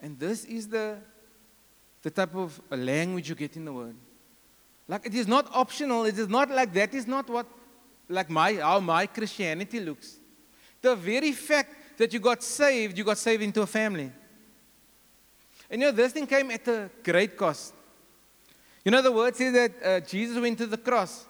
And 0.03 0.19
this 0.19 0.43
is 0.43 0.67
the, 0.67 0.97
the 2.01 2.11
type 2.11 2.35
of 2.35 2.61
language 2.69 3.29
you 3.29 3.35
get 3.35 3.55
in 3.55 3.63
the 3.63 3.71
word. 3.71 3.95
Like 4.87 5.05
it 5.05 5.15
is 5.15 5.27
not 5.27 5.47
optional. 5.53 6.03
It 6.03 6.19
is 6.19 6.27
not 6.27 6.51
like 6.51 6.73
that 6.73 6.93
is 6.93 7.07
not 7.07 7.29
what 7.29 7.47
like 8.09 8.29
my 8.29 8.55
how 8.55 8.81
my 8.81 9.07
Christianity 9.07 9.79
looks. 9.79 10.17
The 10.81 10.93
very 10.93 11.31
fact 11.31 11.97
that 11.97 12.11
you 12.11 12.19
got 12.19 12.43
saved, 12.43 12.97
you 12.97 13.05
got 13.05 13.17
saved 13.17 13.41
into 13.41 13.61
a 13.61 13.65
family. 13.65 14.11
And 15.69 15.81
you 15.81 15.87
know, 15.87 15.93
this 15.93 16.11
thing 16.11 16.27
came 16.27 16.51
at 16.51 16.67
a 16.67 16.89
great 17.01 17.37
cost. 17.37 17.73
You 18.83 18.91
know, 18.91 19.01
the 19.01 19.11
word 19.11 19.33
says 19.37 19.53
that 19.53 19.71
uh, 19.81 19.99
Jesus 20.01 20.37
went 20.37 20.57
to 20.57 20.67
the 20.67 20.77
cross 20.77 21.25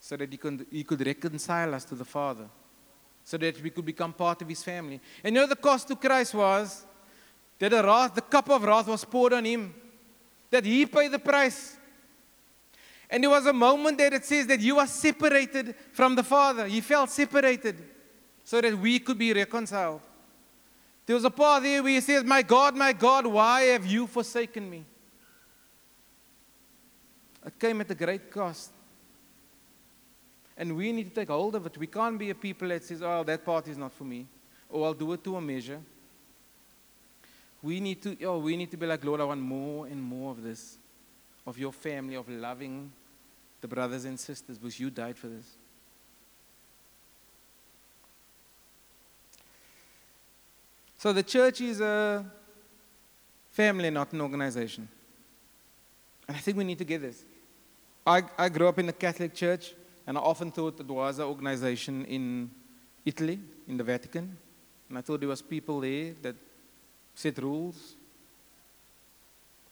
so 0.00 0.16
that 0.16 0.30
he 0.30 0.36
could, 0.36 0.66
he 0.68 0.82
could 0.82 1.06
reconcile 1.06 1.72
us 1.76 1.84
to 1.84 1.94
the 1.94 2.04
Father, 2.04 2.48
so 3.22 3.36
that 3.38 3.62
we 3.62 3.70
could 3.70 3.86
become 3.86 4.12
part 4.12 4.42
of 4.42 4.48
his 4.48 4.64
family. 4.64 5.00
And 5.22 5.32
you 5.34 5.40
know, 5.40 5.46
the 5.46 5.54
cost 5.54 5.86
to 5.88 5.96
Christ 5.96 6.34
was 6.34 6.84
that 7.58 7.70
the, 7.70 7.82
wrath, 7.82 8.14
the 8.14 8.20
cup 8.20 8.50
of 8.50 8.62
wrath 8.64 8.88
was 8.88 9.04
poured 9.04 9.32
on 9.32 9.44
him, 9.44 9.74
that 10.50 10.64
he 10.64 10.86
paid 10.86 11.12
the 11.12 11.18
price. 11.18 11.76
And 13.08 13.22
there 13.22 13.30
was 13.30 13.46
a 13.46 13.52
moment 13.52 13.98
that 13.98 14.12
it 14.12 14.24
says 14.24 14.46
that 14.46 14.60
you 14.60 14.78
are 14.78 14.86
separated 14.86 15.74
from 15.92 16.14
the 16.14 16.22
Father. 16.22 16.66
He 16.66 16.80
felt 16.80 17.10
separated 17.10 17.76
so 18.42 18.60
that 18.60 18.76
we 18.78 18.98
could 18.98 19.18
be 19.18 19.32
reconciled. 19.32 20.00
There 21.06 21.14
was 21.14 21.24
a 21.24 21.30
part 21.30 21.62
there 21.62 21.82
where 21.82 21.92
he 21.92 22.00
says, 22.00 22.24
My 22.24 22.42
God, 22.42 22.76
my 22.76 22.92
God, 22.92 23.26
why 23.26 23.62
have 23.62 23.84
you 23.86 24.06
forsaken 24.06 24.68
me? 24.68 24.84
It 27.46 27.58
came 27.58 27.80
at 27.82 27.90
a 27.90 27.94
great 27.94 28.30
cost. 28.30 28.70
And 30.56 30.76
we 30.76 30.92
need 30.92 31.04
to 31.04 31.14
take 31.14 31.28
hold 31.28 31.56
of 31.56 31.66
it. 31.66 31.76
We 31.76 31.86
can't 31.86 32.18
be 32.18 32.30
a 32.30 32.34
people 32.34 32.68
that 32.68 32.84
says, 32.84 33.02
Oh, 33.02 33.22
that 33.24 33.44
part 33.44 33.68
is 33.68 33.76
not 33.76 33.92
for 33.92 34.04
me. 34.04 34.26
Or 34.70 34.86
I'll 34.86 34.94
do 34.94 35.12
it 35.12 35.22
to 35.24 35.36
a 35.36 35.40
measure. 35.40 35.80
We 37.64 37.80
need 37.80 38.02
to, 38.02 38.24
oh, 38.26 38.38
we 38.40 38.58
need 38.58 38.70
to 38.72 38.76
be 38.76 38.84
like, 38.84 39.02
Lord, 39.02 39.22
I 39.22 39.24
want 39.24 39.40
more 39.40 39.86
and 39.86 40.02
more 40.02 40.32
of 40.32 40.42
this, 40.42 40.76
of 41.46 41.56
your 41.56 41.72
family, 41.72 42.14
of 42.14 42.28
loving 42.28 42.92
the 43.62 43.66
brothers 43.66 44.04
and 44.04 44.20
sisters, 44.20 44.58
because 44.58 44.78
you 44.78 44.90
died 44.90 45.16
for 45.16 45.28
this. 45.28 45.56
So 50.98 51.14
the 51.14 51.22
church 51.22 51.62
is 51.62 51.80
a 51.80 52.30
family, 53.50 53.88
not 53.88 54.12
an 54.12 54.20
organization. 54.20 54.86
And 56.28 56.36
I 56.36 56.40
think 56.40 56.58
we 56.58 56.64
need 56.64 56.78
to 56.78 56.84
get 56.84 57.00
this. 57.00 57.24
I, 58.06 58.24
I 58.36 58.50
grew 58.50 58.68
up 58.68 58.78
in 58.78 58.84
the 58.84 58.92
Catholic 58.92 59.34
Church, 59.34 59.72
and 60.06 60.18
I 60.18 60.20
often 60.20 60.52
thought 60.52 60.78
it 60.80 60.86
was 60.86 61.18
an 61.18 61.24
organization 61.24 62.04
in 62.04 62.50
Italy, 63.06 63.40
in 63.66 63.78
the 63.78 63.84
Vatican. 63.84 64.36
And 64.90 64.98
I 64.98 65.00
thought 65.00 65.20
there 65.20 65.30
was 65.30 65.40
people 65.40 65.80
there 65.80 66.12
that 66.20 66.36
set 67.14 67.38
rules. 67.38 67.94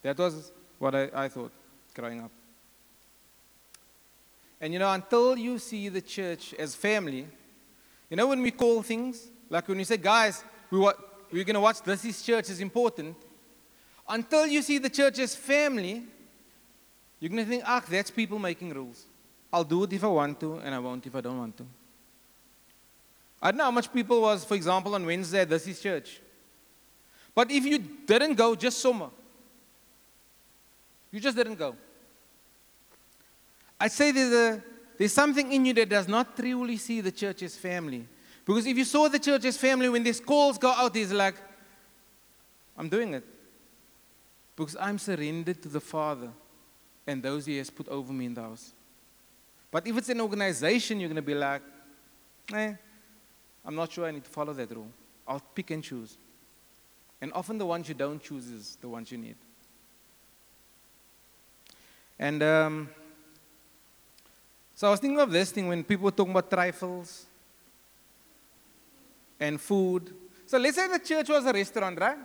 That 0.01 0.17
was 0.17 0.51
what 0.79 0.95
I, 0.95 1.09
I 1.13 1.27
thought 1.29 1.51
growing 1.93 2.21
up. 2.21 2.31
And 4.59 4.71
you 4.71 4.79
know, 4.79 4.91
until 4.91 5.37
you 5.37 5.59
see 5.59 5.89
the 5.89 6.01
church 6.01 6.53
as 6.57 6.73
family, 6.73 7.27
you 8.09 8.17
know, 8.17 8.27
when 8.27 8.41
we 8.41 8.51
call 8.51 8.81
things, 8.81 9.27
like 9.49 9.67
when 9.67 9.79
you 9.79 9.85
say, 9.85 9.97
guys, 9.97 10.43
we, 10.71 10.79
wa- 10.79 10.93
we're 11.31 11.43
going 11.43 11.55
to 11.55 11.59
watch 11.59 11.81
this 11.81 12.05
is 12.05 12.21
church 12.21 12.49
is 12.49 12.59
important. 12.59 13.15
Until 14.07 14.47
you 14.47 14.61
see 14.61 14.77
the 14.77 14.89
church 14.89 15.19
as 15.19 15.35
family, 15.35 16.03
you're 17.19 17.29
going 17.29 17.43
to 17.43 17.49
think, 17.49 17.63
ah, 17.65 17.83
that's 17.89 18.11
people 18.11 18.39
making 18.39 18.73
rules. 18.73 19.05
I'll 19.51 19.63
do 19.63 19.83
it 19.83 19.93
if 19.93 20.03
I 20.03 20.07
want 20.07 20.39
to, 20.39 20.57
and 20.57 20.73
I 20.73 20.79
won't 20.79 21.05
if 21.05 21.15
I 21.15 21.21
don't 21.21 21.37
want 21.37 21.57
to. 21.57 21.65
I 23.41 23.51
don't 23.51 23.57
know 23.57 23.65
how 23.65 23.71
much 23.71 23.91
people 23.93 24.21
was, 24.21 24.45
for 24.45 24.55
example, 24.55 24.95
on 24.95 25.05
Wednesday, 25.05 25.45
this 25.45 25.67
is 25.67 25.79
church. 25.79 26.21
But 27.35 27.51
if 27.51 27.65
you 27.65 27.79
didn't 27.79 28.35
go, 28.35 28.55
just 28.55 28.79
summer. 28.79 29.09
You 31.11 31.19
just 31.19 31.35
didn't 31.35 31.55
go. 31.55 31.75
I'd 33.79 33.91
say 33.91 34.11
there's, 34.11 34.33
a, 34.33 34.63
there's 34.97 35.13
something 35.13 35.51
in 35.51 35.65
you 35.65 35.73
that 35.73 35.89
does 35.89 36.07
not 36.07 36.35
truly 36.35 36.77
see 36.77 37.01
the 37.01 37.11
church 37.11 37.43
as 37.43 37.55
family. 37.55 38.07
Because 38.45 38.65
if 38.65 38.77
you 38.77 38.85
saw 38.85 39.07
the 39.07 39.19
church 39.19 39.45
as 39.45 39.57
family, 39.57 39.89
when 39.89 40.03
these 40.03 40.19
calls 40.19 40.57
go 40.57 40.69
out, 40.69 40.95
it's 40.95 41.11
like, 41.11 41.35
I'm 42.77 42.89
doing 42.89 43.13
it. 43.13 43.23
Because 44.55 44.75
I'm 44.79 44.99
surrendered 44.99 45.61
to 45.63 45.69
the 45.69 45.79
Father 45.79 46.29
and 47.07 47.21
those 47.21 47.45
He 47.45 47.57
has 47.57 47.69
put 47.69 47.87
over 47.87 48.13
me 48.13 48.25
in 48.25 48.33
the 48.33 48.41
house. 48.41 48.71
But 49.71 49.87
if 49.87 49.97
it's 49.97 50.09
an 50.09 50.21
organization, 50.21 50.99
you're 50.99 51.09
going 51.09 51.15
to 51.15 51.21
be 51.21 51.33
like, 51.33 51.61
eh, 52.53 52.73
I'm 53.65 53.75
not 53.75 53.91
sure 53.91 54.05
I 54.05 54.11
need 54.11 54.23
to 54.23 54.29
follow 54.29 54.53
that 54.53 54.69
rule. 54.69 54.89
I'll 55.27 55.39
pick 55.39 55.71
and 55.71 55.83
choose. 55.83 56.17
And 57.23 57.31
often 57.31 57.57
the 57.57 57.65
ones 57.65 57.87
you 57.87 57.95
don't 57.95 58.21
choose 58.21 58.49
is 58.49 58.77
the 58.81 58.89
ones 58.89 59.09
you 59.09 59.17
need. 59.17 59.37
And 62.19 62.43
um, 62.43 62.89
so 64.75 64.87
I 64.87 64.91
was 64.91 64.99
thinking 64.99 65.21
of 65.21 65.31
this 65.31 65.49
thing 65.51 65.69
when 65.69 65.85
people 65.85 66.03
were 66.03 66.11
talking 66.11 66.31
about 66.31 66.51
trifles 66.51 67.25
and 69.39 69.61
food. 69.61 70.13
So 70.45 70.57
let's 70.57 70.75
say 70.75 70.89
the 70.89 70.99
church 70.99 71.29
was 71.29 71.45
a 71.45 71.53
restaurant, 71.53 71.97
right? 71.97 72.17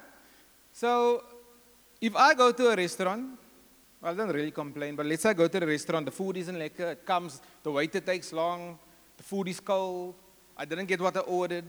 So 0.73 1.23
if 2.00 2.17
I 2.17 2.35
go 2.35 2.50
to 2.50 2.71
a 2.71 2.75
restaurant, 2.75 3.38
well, 4.03 4.12
I 4.12 4.16
don't 4.16 4.35
really 4.35 4.51
complain, 4.51 4.96
but 4.96 5.07
let's 5.07 5.23
say 5.23 5.31
I 5.31 5.35
go 5.35 5.46
to 5.46 5.61
the 5.61 5.66
restaurant, 5.68 6.07
the 6.07 6.11
food 6.11 6.38
isn't 6.38 6.57
lekker, 6.57 6.90
it 6.90 7.07
comes, 7.07 7.40
the 7.62 7.70
waiter 7.70 8.01
takes 8.01 8.33
long, 8.33 8.77
the 9.16 9.23
food 9.23 9.46
is 9.46 9.61
cold, 9.61 10.16
I 10.57 10.64
didn't 10.64 10.87
get 10.87 11.01
what 11.01 11.16
I 11.16 11.20
ordered, 11.20 11.66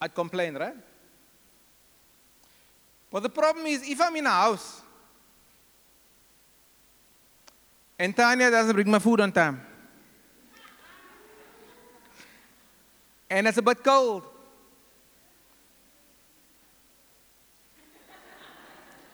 I'd 0.00 0.14
complain, 0.14 0.54
right? 0.54 0.76
But 3.16 3.22
the 3.22 3.30
problem 3.30 3.64
is, 3.64 3.82
if 3.88 3.98
I'm 3.98 4.14
in 4.16 4.26
a 4.26 4.30
house 4.30 4.82
and 7.98 8.14
Tanya 8.14 8.50
doesn't 8.50 8.74
bring 8.74 8.90
my 8.90 8.98
food 8.98 9.22
on 9.22 9.32
time, 9.32 9.58
and 13.30 13.48
it's 13.48 13.56
a 13.56 13.62
bit 13.62 13.82
cold, 13.82 14.22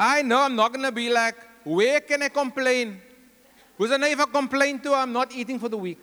I 0.01 0.23
know 0.23 0.41
I'm 0.41 0.57
not 0.57 0.73
going 0.73 0.85
to 0.85 0.91
be 0.91 1.09
like, 1.09 1.37
where 1.63 2.01
can 2.01 2.25
I 2.25 2.29
complain? 2.29 3.01
Because 3.79 3.93
I 3.93 3.99
know 3.99 4.09
if 4.09 4.19
I 4.19 4.25
complain 4.25 4.81
to 4.81 4.89
her, 4.89 4.97
I'm 4.97 5.13
not 5.13 5.33
eating 5.33 5.61
for 5.61 5.69
the 5.69 5.79
week. 5.79 6.01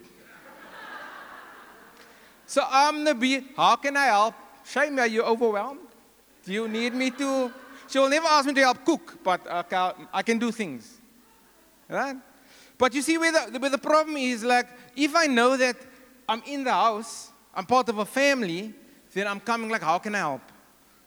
so 2.45 2.65
I'm 2.65 3.03
going 3.03 3.07
to 3.07 3.15
be, 3.15 3.43
how 3.57 3.75
can 3.75 3.97
I 3.97 4.05
help? 4.05 4.35
Shame, 4.63 4.97
are 4.99 5.05
you 5.05 5.21
overwhelmed? 5.21 5.81
Do 6.45 6.53
you 6.53 6.69
need 6.69 6.93
me 6.93 7.11
to? 7.11 7.51
She 7.89 7.97
will 7.97 8.09
never 8.09 8.27
ask 8.27 8.47
me 8.47 8.53
to 8.53 8.61
help 8.61 8.85
cook, 8.85 9.19
but 9.23 9.41
I 10.13 10.21
can 10.21 10.37
do 10.37 10.51
things. 10.51 10.99
Right? 11.87 12.15
But 12.77 12.93
you 12.93 13.01
see 13.01 13.17
where 13.17 13.31
the, 13.31 13.59
where 13.59 13.69
the 13.69 13.77
problem 13.77 14.15
is 14.17 14.43
like, 14.43 14.67
if 14.95 15.15
I 15.15 15.25
know 15.25 15.57
that 15.57 15.75
I'm 16.27 16.43
in 16.45 16.63
the 16.63 16.71
house, 16.71 17.31
I'm 17.53 17.65
part 17.65 17.89
of 17.89 17.97
a 17.97 18.05
family, 18.05 18.73
then 19.13 19.27
I'm 19.27 19.39
coming 19.39 19.69
like, 19.69 19.81
how 19.81 19.97
can 19.97 20.13
I 20.13 20.19
help? 20.19 20.41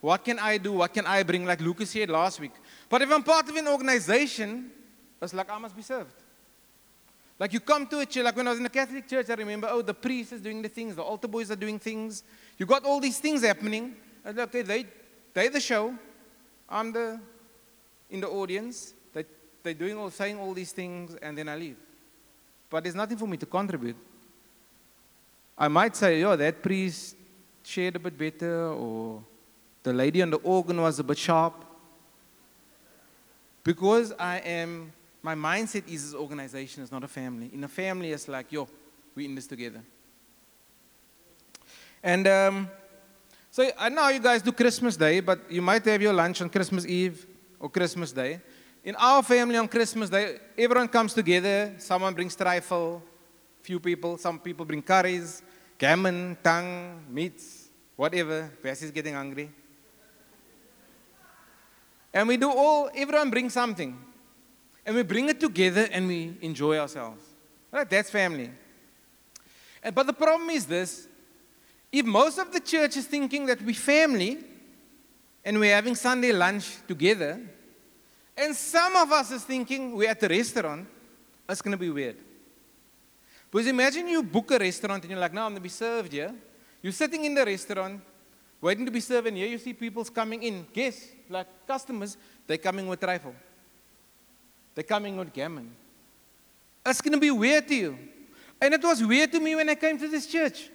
What 0.00 0.24
can 0.24 0.40
I 0.40 0.58
do? 0.58 0.72
What 0.72 0.92
can 0.92 1.06
I 1.06 1.22
bring? 1.22 1.46
Like 1.46 1.60
Lucas 1.60 1.90
said 1.90 2.10
last 2.10 2.40
week. 2.40 2.52
But 2.88 3.02
if 3.02 3.10
I'm 3.12 3.22
part 3.22 3.48
of 3.48 3.54
an 3.54 3.68
organization, 3.68 4.72
it's 5.20 5.32
like 5.32 5.50
I 5.50 5.58
must 5.58 5.76
be 5.76 5.82
served. 5.82 6.12
Like 7.38 7.52
you 7.52 7.60
come 7.60 7.86
to 7.86 8.00
a 8.00 8.06
church, 8.06 8.24
like 8.24 8.36
when 8.36 8.46
I 8.48 8.50
was 8.50 8.58
in 8.58 8.64
the 8.64 8.70
Catholic 8.70 9.08
church, 9.08 9.30
I 9.30 9.34
remember, 9.34 9.68
oh, 9.70 9.82
the 9.82 9.94
priest 9.94 10.32
is 10.32 10.40
doing 10.40 10.60
the 10.60 10.68
things, 10.68 10.96
the 10.96 11.02
altar 11.02 11.28
boys 11.28 11.50
are 11.52 11.56
doing 11.56 11.78
things. 11.78 12.24
You 12.58 12.66
got 12.66 12.84
all 12.84 13.00
these 13.00 13.18
things 13.18 13.44
happening. 13.44 13.94
And 14.24 14.38
okay, 14.40 14.62
they, 14.62 14.86
they 15.32 15.48
the 15.48 15.60
show. 15.60 15.94
I'm 16.72 16.92
the 16.92 17.20
in 18.10 18.20
the 18.20 18.28
audience. 18.28 18.94
They, 19.12 19.24
they're 19.62 19.74
doing 19.74 19.96
all, 19.96 20.10
saying 20.10 20.38
all 20.38 20.54
these 20.54 20.72
things, 20.72 21.14
and 21.22 21.36
then 21.36 21.48
I 21.48 21.56
leave. 21.56 21.76
But 22.70 22.84
there's 22.84 22.94
nothing 22.94 23.18
for 23.18 23.26
me 23.26 23.36
to 23.36 23.46
contribute. 23.46 23.96
I 25.56 25.68
might 25.68 25.94
say, 25.94 26.20
yo, 26.20 26.34
that 26.36 26.62
priest 26.62 27.16
shared 27.62 27.96
a 27.96 27.98
bit 27.98 28.16
better, 28.16 28.68
or 28.68 29.22
the 29.82 29.92
lady 29.92 30.22
on 30.22 30.30
the 30.30 30.38
organ 30.38 30.80
was 30.80 30.98
a 30.98 31.04
bit 31.04 31.18
sharp. 31.18 31.64
Because 33.62 34.12
I 34.18 34.38
am, 34.38 34.92
my 35.22 35.34
mindset 35.34 35.86
is 35.88 36.06
this 36.06 36.14
organization, 36.14 36.82
is 36.82 36.90
not 36.90 37.04
a 37.04 37.08
family. 37.08 37.50
In 37.52 37.62
a 37.64 37.68
family, 37.68 38.12
it's 38.12 38.26
like, 38.28 38.50
yo, 38.50 38.66
we're 39.14 39.26
in 39.26 39.34
this 39.34 39.46
together. 39.46 39.82
And 42.02 42.26
um, 42.26 42.70
so 43.52 43.62
uh, 43.62 43.70
I 43.78 43.90
know 43.90 44.08
you 44.08 44.18
guys 44.18 44.40
do 44.40 44.50
Christmas 44.50 44.96
Day, 44.96 45.20
but 45.20 45.38
you 45.50 45.60
might 45.60 45.84
have 45.84 46.00
your 46.00 46.14
lunch 46.14 46.40
on 46.40 46.48
Christmas 46.48 46.86
Eve 46.86 47.26
or 47.60 47.68
Christmas 47.68 48.10
Day. 48.10 48.40
In 48.82 48.96
our 48.96 49.22
family 49.22 49.58
on 49.58 49.68
Christmas 49.68 50.08
Day, 50.08 50.38
everyone 50.56 50.88
comes 50.88 51.12
together. 51.12 51.74
Someone 51.76 52.14
brings 52.14 52.34
trifle, 52.34 53.02
few 53.60 53.78
people. 53.78 54.16
Some 54.16 54.38
people 54.38 54.64
bring 54.64 54.80
curries, 54.80 55.42
gammon, 55.76 56.38
tongue, 56.42 57.04
meats, 57.10 57.68
whatever. 57.94 58.50
Bessie's 58.62 58.90
getting 58.90 59.12
hungry. 59.12 59.50
And 62.14 62.26
we 62.28 62.38
do 62.38 62.50
all, 62.50 62.88
everyone 62.94 63.28
brings 63.28 63.52
something. 63.52 63.98
And 64.86 64.96
we 64.96 65.02
bring 65.02 65.28
it 65.28 65.38
together 65.38 65.90
and 65.92 66.08
we 66.08 66.38
enjoy 66.40 66.78
ourselves. 66.78 67.22
Right? 67.70 67.88
That's 67.88 68.08
family. 68.08 68.50
But 69.94 70.06
the 70.06 70.14
problem 70.14 70.48
is 70.48 70.64
this 70.64 71.06
if 71.92 72.06
most 72.06 72.38
of 72.38 72.50
the 72.50 72.60
church 72.60 72.96
is 72.96 73.06
thinking 73.06 73.44
that 73.46 73.60
we're 73.60 73.74
family 73.74 74.38
and 75.44 75.60
we're 75.60 75.74
having 75.74 75.94
Sunday 75.94 76.32
lunch 76.32 76.78
together, 76.88 77.38
and 78.36 78.56
some 78.56 78.96
of 78.96 79.12
us 79.12 79.30
is 79.30 79.44
thinking 79.44 79.94
we're 79.94 80.08
at 80.08 80.18
the 80.18 80.28
restaurant, 80.28 80.88
that's 81.46 81.60
going 81.60 81.72
to 81.72 81.78
be 81.78 81.90
weird. 81.90 82.16
Because 83.50 83.66
imagine 83.66 84.08
you 84.08 84.22
book 84.22 84.50
a 84.52 84.58
restaurant 84.58 85.02
and 85.04 85.10
you're 85.10 85.20
like, 85.20 85.34
no, 85.34 85.42
I'm 85.42 85.50
going 85.50 85.56
to 85.56 85.60
be 85.60 85.68
served 85.68 86.12
here. 86.12 86.34
You're 86.80 86.92
sitting 86.92 87.26
in 87.26 87.34
the 87.34 87.44
restaurant, 87.44 88.00
waiting 88.62 88.86
to 88.86 88.90
be 88.90 89.00
served, 89.00 89.26
and 89.26 89.36
here 89.36 89.46
you 89.46 89.58
see 89.58 89.74
people's 89.74 90.08
coming 90.08 90.42
in. 90.42 90.66
Guests, 90.72 91.08
like 91.28 91.46
customers, 91.66 92.16
they're 92.46 92.56
coming 92.56 92.88
with 92.88 93.02
rifle. 93.02 93.34
They're 94.74 94.82
coming 94.82 95.18
with 95.18 95.34
gammon. 95.34 95.70
It's 96.86 97.02
going 97.02 97.12
to 97.12 97.20
be 97.20 97.30
weird 97.30 97.68
to 97.68 97.74
you. 97.74 97.98
And 98.58 98.72
it 98.72 98.82
was 98.82 99.04
weird 99.04 99.30
to 99.32 99.40
me 99.40 99.54
when 99.54 99.68
I 99.68 99.74
came 99.74 99.98
to 99.98 100.08
this 100.08 100.26
church. 100.26 100.70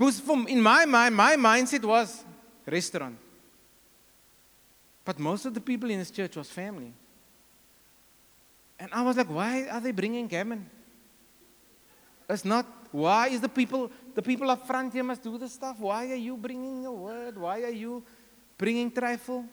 Because 0.00 0.18
from, 0.18 0.46
in 0.46 0.62
my 0.62 0.86
mind, 0.86 1.14
my 1.14 1.36
mindset 1.36 1.84
was 1.84 2.24
restaurant. 2.64 3.18
But 5.04 5.18
most 5.18 5.44
of 5.44 5.52
the 5.52 5.60
people 5.60 5.90
in 5.90 5.98
this 5.98 6.10
church 6.10 6.36
was 6.36 6.48
family. 6.48 6.94
And 8.78 8.88
I 8.94 9.02
was 9.02 9.18
like, 9.18 9.28
why 9.28 9.68
are 9.68 9.78
they 9.78 9.90
bringing 9.90 10.26
gammon? 10.26 10.70
It's 12.30 12.46
not, 12.46 12.64
why 12.90 13.28
is 13.28 13.42
the 13.42 13.48
people 13.50 13.90
the 14.14 14.22
people 14.22 14.50
up 14.50 14.66
front 14.66 14.94
here 14.94 15.04
must 15.04 15.22
do 15.22 15.36
this 15.36 15.52
stuff. 15.52 15.78
Why 15.78 16.10
are 16.10 16.22
you 16.28 16.34
bringing 16.34 16.86
a 16.86 16.92
word? 16.92 17.36
Why 17.36 17.60
are 17.60 17.68
you 17.84 18.02
bringing 18.56 18.90
trifle? 18.90 19.44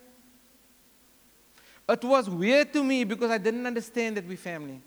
It 1.86 2.04
was 2.04 2.30
weird 2.30 2.72
to 2.72 2.82
me 2.82 3.04
because 3.04 3.30
I 3.30 3.36
didn't 3.36 3.66
understand 3.66 4.16
that 4.16 4.26
we're 4.26 4.38
family. 4.38 4.80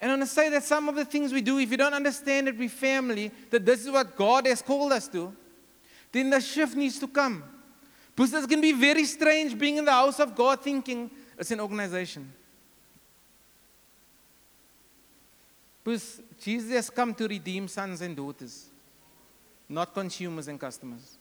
And 0.00 0.10
I 0.10 0.14
want 0.16 0.28
to 0.28 0.34
say 0.34 0.48
that 0.48 0.64
some 0.64 0.88
of 0.88 0.94
the 0.94 1.04
things 1.04 1.32
we 1.32 1.42
do, 1.42 1.58
if 1.58 1.70
you 1.70 1.76
don't 1.76 1.92
understand 1.92 2.46
that 2.46 2.56
we're 2.56 2.70
family, 2.70 3.30
that 3.50 3.66
this 3.66 3.84
is 3.84 3.90
what 3.90 4.16
God 4.16 4.46
has 4.46 4.62
called 4.62 4.92
us 4.92 5.06
to, 5.08 5.34
then 6.10 6.30
the 6.30 6.40
shift 6.40 6.74
needs 6.74 6.98
to 7.00 7.06
come. 7.06 7.44
Because 8.16 8.32
it's 8.32 8.46
going 8.46 8.62
to 8.62 8.62
be 8.62 8.72
very 8.72 9.04
strange 9.04 9.58
being 9.58 9.76
in 9.76 9.84
the 9.84 9.92
house 9.92 10.18
of 10.18 10.34
God 10.34 10.62
thinking 10.62 11.10
it's 11.38 11.50
an 11.50 11.60
organization. 11.60 12.32
Because 15.84 16.22
Jesus 16.40 16.70
has 16.72 16.90
come 16.90 17.14
to 17.14 17.28
redeem 17.28 17.68
sons 17.68 18.00
and 18.00 18.16
daughters, 18.16 18.66
not 19.68 19.92
consumers 19.92 20.48
and 20.48 20.58
customers. 20.58 21.18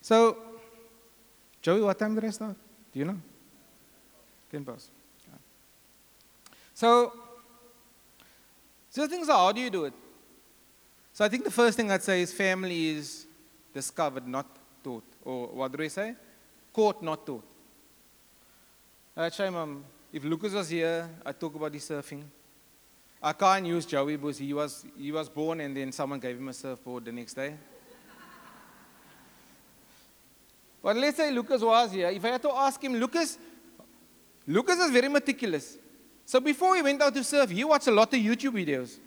So, 0.00 0.36
Joey, 1.62 1.80
what 1.80 1.98
time 1.98 2.14
did 2.14 2.24
I 2.24 2.30
start? 2.30 2.56
Do 2.92 2.98
you 2.98 3.04
know? 3.06 3.18
10 4.54 4.64
past. 4.64 4.90
So, 6.74 7.12
the 8.92 9.08
things 9.08 9.28
are, 9.28 9.46
how 9.46 9.52
do 9.52 9.60
you 9.60 9.70
do 9.70 9.84
it? 9.86 9.94
So 11.12 11.24
I 11.24 11.28
think 11.28 11.44
the 11.44 11.50
first 11.50 11.76
thing 11.76 11.90
I'd 11.90 12.02
say 12.02 12.22
is 12.22 12.32
family 12.32 12.90
is 12.90 13.26
discovered, 13.72 14.28
not 14.28 14.46
taught. 14.82 15.04
Or 15.24 15.48
what 15.48 15.72
do 15.72 15.78
we 15.78 15.88
say? 15.88 16.14
Caught, 16.72 17.02
not 17.02 17.26
taught. 17.26 17.44
Uh, 19.16 19.30
shame, 19.30 19.56
um, 19.56 19.84
if 20.12 20.22
Lucas 20.24 20.52
was 20.52 20.68
here, 20.68 21.08
I'd 21.26 21.38
talk 21.38 21.54
about 21.54 21.72
his 21.72 21.88
surfing. 21.88 22.22
I 23.22 23.32
can't 23.32 23.66
use 23.66 23.86
Joey 23.86 24.16
because 24.16 24.38
he 24.38 24.52
was, 24.52 24.84
he 24.96 25.10
was 25.10 25.28
born 25.28 25.60
and 25.60 25.76
then 25.76 25.90
someone 25.90 26.20
gave 26.20 26.36
him 26.36 26.48
a 26.48 26.52
surfboard 26.52 27.04
the 27.04 27.12
next 27.12 27.34
day. 27.34 27.54
but 30.82 30.96
let's 30.96 31.16
say 31.16 31.32
Lucas 31.32 31.62
was 31.62 31.92
here. 31.92 32.08
If 32.08 32.24
I 32.24 32.28
had 32.28 32.42
to 32.42 32.52
ask 32.52 32.82
him, 32.82 32.94
Lucas, 32.94 33.38
Lucas 34.46 34.78
is 34.78 34.90
very 34.90 35.08
meticulous. 35.08 35.78
So 36.24 36.40
before 36.40 36.76
he 36.76 36.82
went 36.82 37.00
out 37.02 37.14
to 37.14 37.24
surf, 37.24 37.50
he 37.50 37.64
watched 37.64 37.86
a 37.86 37.90
lot 37.90 38.12
of 38.12 38.20
YouTube 38.20 38.52
videos. 38.52 38.98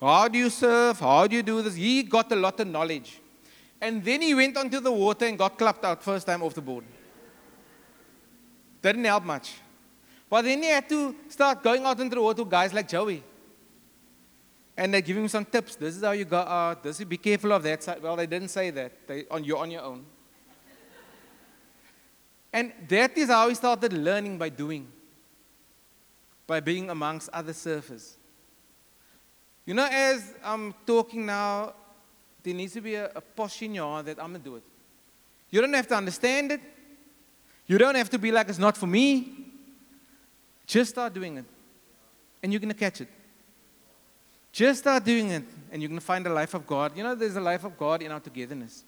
How 0.00 0.28
do 0.28 0.38
you 0.38 0.50
surf? 0.50 1.00
How 1.00 1.26
do 1.26 1.36
you 1.36 1.42
do 1.42 1.62
this? 1.62 1.74
He 1.74 2.02
got 2.02 2.30
a 2.32 2.36
lot 2.36 2.58
of 2.60 2.66
knowledge. 2.66 3.20
And 3.80 4.04
then 4.04 4.22
he 4.22 4.34
went 4.34 4.56
onto 4.56 4.80
the 4.80 4.92
water 4.92 5.26
and 5.26 5.38
got 5.38 5.56
clapped 5.56 5.84
out 5.84 6.02
first 6.02 6.26
time 6.26 6.42
off 6.42 6.54
the 6.54 6.60
board. 6.60 6.84
Didn't 8.82 9.04
help 9.04 9.24
much. 9.24 9.54
But 10.28 10.42
then 10.42 10.62
he 10.62 10.68
had 10.68 10.88
to 10.88 11.14
start 11.28 11.62
going 11.62 11.84
out 11.84 11.98
into 12.00 12.16
the 12.16 12.22
water 12.22 12.42
with 12.42 12.50
guys 12.50 12.72
like 12.72 12.88
Joey. 12.88 13.22
And 14.76 14.92
they 14.92 15.00
give 15.00 15.16
him 15.16 15.28
some 15.28 15.44
tips. 15.44 15.76
This 15.76 15.96
is 15.96 16.02
how 16.02 16.10
you 16.10 16.24
go 16.24 16.38
out. 16.38 16.82
This 16.82 16.98
is, 17.00 17.06
be 17.06 17.16
careful 17.16 17.52
of 17.52 17.62
that. 17.62 18.02
Well, 18.02 18.16
they 18.16 18.26
didn't 18.26 18.48
say 18.48 18.70
that. 18.70 19.06
They, 19.06 19.24
on, 19.30 19.44
you're 19.44 19.58
on 19.58 19.70
your 19.70 19.82
own. 19.82 20.04
And 22.56 22.72
that 22.88 23.18
is 23.18 23.28
how 23.28 23.50
he 23.50 23.54
started 23.54 23.92
learning 23.92 24.38
by 24.38 24.48
doing, 24.48 24.88
by 26.46 26.58
being 26.58 26.88
amongst 26.88 27.28
other 27.28 27.52
surfers. 27.52 28.14
You 29.66 29.74
know, 29.74 29.86
as 29.92 30.32
I'm 30.42 30.74
talking 30.86 31.26
now, 31.26 31.74
there 32.42 32.54
needs 32.54 32.72
to 32.72 32.80
be 32.80 32.94
a, 32.94 33.10
a 33.14 33.20
push 33.20 33.60
in 33.60 33.74
your 33.74 34.02
that 34.02 34.18
I'm 34.18 34.30
going 34.30 34.40
to 34.42 34.48
do 34.48 34.56
it. 34.56 34.62
You 35.50 35.60
don't 35.60 35.74
have 35.74 35.86
to 35.88 35.96
understand 35.96 36.50
it. 36.50 36.62
You 37.66 37.76
don't 37.76 37.94
have 37.94 38.08
to 38.08 38.18
be 38.18 38.32
like, 38.32 38.48
it's 38.48 38.58
not 38.58 38.74
for 38.74 38.86
me. 38.86 39.48
Just 40.66 40.92
start 40.92 41.12
doing 41.12 41.36
it, 41.36 41.44
and 42.42 42.54
you're 42.54 42.60
going 42.60 42.72
to 42.72 42.80
catch 42.86 43.02
it. 43.02 43.08
Just 44.50 44.80
start 44.80 45.04
doing 45.04 45.28
it, 45.28 45.44
and 45.70 45.82
you're 45.82 45.90
going 45.90 46.00
to 46.00 46.06
find 46.06 46.24
the 46.24 46.30
life 46.30 46.54
of 46.54 46.66
God. 46.66 46.96
You 46.96 47.02
know, 47.02 47.14
there's 47.14 47.36
a 47.36 47.40
life 47.52 47.64
of 47.64 47.76
God 47.76 48.00
in 48.00 48.10
our 48.10 48.20
togetherness. 48.20 48.82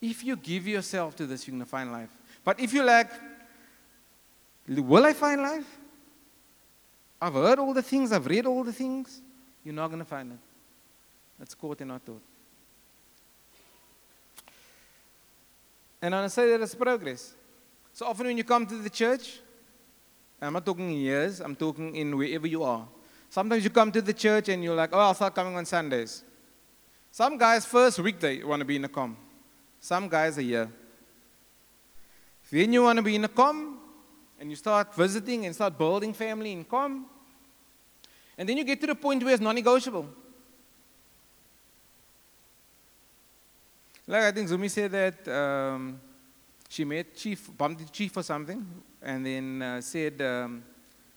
If 0.00 0.24
you 0.24 0.36
give 0.36 0.66
yourself 0.66 1.16
to 1.16 1.26
this, 1.26 1.46
you're 1.46 1.52
going 1.52 1.64
to 1.64 1.70
find 1.70 1.90
life. 1.90 2.10
But 2.44 2.60
if 2.60 2.72
you're 2.72 2.84
like, 2.84 3.10
will 4.68 5.04
I 5.04 5.12
find 5.12 5.42
life? 5.42 5.66
I've 7.20 7.34
heard 7.34 7.58
all 7.58 7.74
the 7.74 7.82
things, 7.82 8.12
I've 8.12 8.26
read 8.26 8.46
all 8.46 8.62
the 8.62 8.72
things. 8.72 9.20
You're 9.64 9.74
not 9.74 9.88
going 9.88 9.98
to 9.98 10.04
find 10.04 10.32
it. 10.32 10.38
That's 11.38 11.54
caught 11.54 11.80
in 11.80 11.88
not 11.88 12.06
taught. 12.06 12.22
And 16.00 16.14
I 16.14 16.28
say 16.28 16.50
that 16.50 16.60
it's 16.60 16.74
progress. 16.76 17.34
So 17.92 18.06
often 18.06 18.26
when 18.28 18.36
you 18.36 18.44
come 18.44 18.66
to 18.66 18.76
the 18.76 18.90
church, 18.90 19.40
I'm 20.40 20.52
not 20.52 20.64
talking 20.64 20.90
in 20.90 20.96
years, 20.96 21.40
I'm 21.40 21.56
talking 21.56 21.96
in 21.96 22.16
wherever 22.16 22.46
you 22.46 22.62
are. 22.62 22.86
Sometimes 23.28 23.64
you 23.64 23.70
come 23.70 23.90
to 23.90 24.00
the 24.00 24.12
church 24.12 24.48
and 24.48 24.62
you're 24.62 24.76
like, 24.76 24.90
oh, 24.92 24.98
I'll 25.00 25.14
start 25.14 25.34
coming 25.34 25.56
on 25.56 25.66
Sundays. 25.66 26.22
Some 27.10 27.36
guys, 27.36 27.66
first 27.66 27.98
week, 27.98 28.20
they 28.20 28.44
want 28.44 28.60
to 28.60 28.64
be 28.64 28.76
in 28.76 28.84
a 28.84 28.88
com. 28.88 29.16
Some 29.80 30.08
guys 30.08 30.38
a 30.38 30.42
year. 30.42 30.70
Then 32.50 32.72
you 32.72 32.82
want 32.82 32.96
to 32.96 33.02
be 33.02 33.14
in 33.14 33.24
a 33.24 33.28
com, 33.28 33.78
and 34.40 34.50
you 34.50 34.56
start 34.56 34.94
visiting 34.94 35.46
and 35.46 35.54
start 35.54 35.76
building 35.76 36.12
family 36.12 36.52
in 36.52 36.64
com. 36.64 37.06
And 38.36 38.48
then 38.48 38.56
you 38.56 38.64
get 38.64 38.80
to 38.80 38.86
the 38.86 38.94
point 38.94 39.22
where 39.22 39.34
it's 39.34 39.42
non 39.42 39.54
negotiable. 39.54 40.06
Like 44.06 44.22
I 44.22 44.32
think 44.32 44.48
Zumi 44.48 44.70
said 44.70 44.90
that 44.92 45.28
um, 45.28 46.00
she 46.68 46.84
met 46.84 47.14
Chief, 47.14 47.50
bumped 47.56 47.80
the 47.80 47.90
Chief 47.90 48.16
or 48.16 48.22
something, 48.22 48.66
and 49.02 49.26
then 49.26 49.60
uh, 49.60 49.80
said 49.82 50.22
um, 50.22 50.64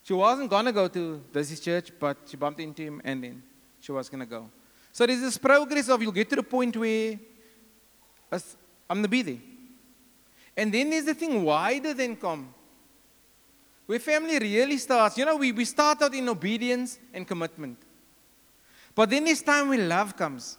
she 0.03 0.13
wasn't 0.13 0.49
going 0.49 0.65
to 0.65 0.73
go 0.73 0.89
to 0.89 1.23
this 1.31 1.57
church, 1.59 1.91
but 1.97 2.17
she 2.25 2.35
bumped 2.35 2.59
into 2.59 2.81
him, 2.81 3.01
and 3.05 3.23
then 3.23 3.41
she 3.79 3.93
was 3.93 4.09
going 4.09 4.19
to 4.19 4.25
go. 4.25 4.49
So 4.91 5.05
there's 5.05 5.21
this 5.21 5.37
progress 5.37 5.87
of 5.87 6.01
you'll 6.01 6.11
get 6.11 6.29
to 6.31 6.35
the 6.35 6.43
point 6.43 6.75
where 6.75 7.17
I'm 8.89 9.01
to 9.01 9.07
be 9.07 9.21
there. 9.21 9.37
And 10.55 10.73
then 10.73 10.89
there's 10.89 11.05
the 11.05 11.13
thing 11.13 11.43
Why 11.43 11.73
wider 11.73 11.93
than 11.93 12.15
come. 12.15 12.53
Where 13.85 13.99
family 13.99 14.39
really 14.39 14.77
starts. 14.77 15.17
You 15.17 15.25
know, 15.25 15.35
we, 15.35 15.51
we 15.51 15.65
start 15.65 16.01
out 16.01 16.13
in 16.13 16.27
obedience 16.29 16.99
and 17.13 17.27
commitment. 17.27 17.77
But 18.93 19.09
then 19.09 19.25
there's 19.25 19.41
time 19.41 19.69
when 19.69 19.87
love 19.87 20.15
comes. 20.15 20.57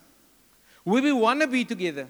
Where 0.85 1.03
we 1.03 1.13
want 1.13 1.41
to 1.41 1.47
be 1.47 1.65
together. 1.65 2.09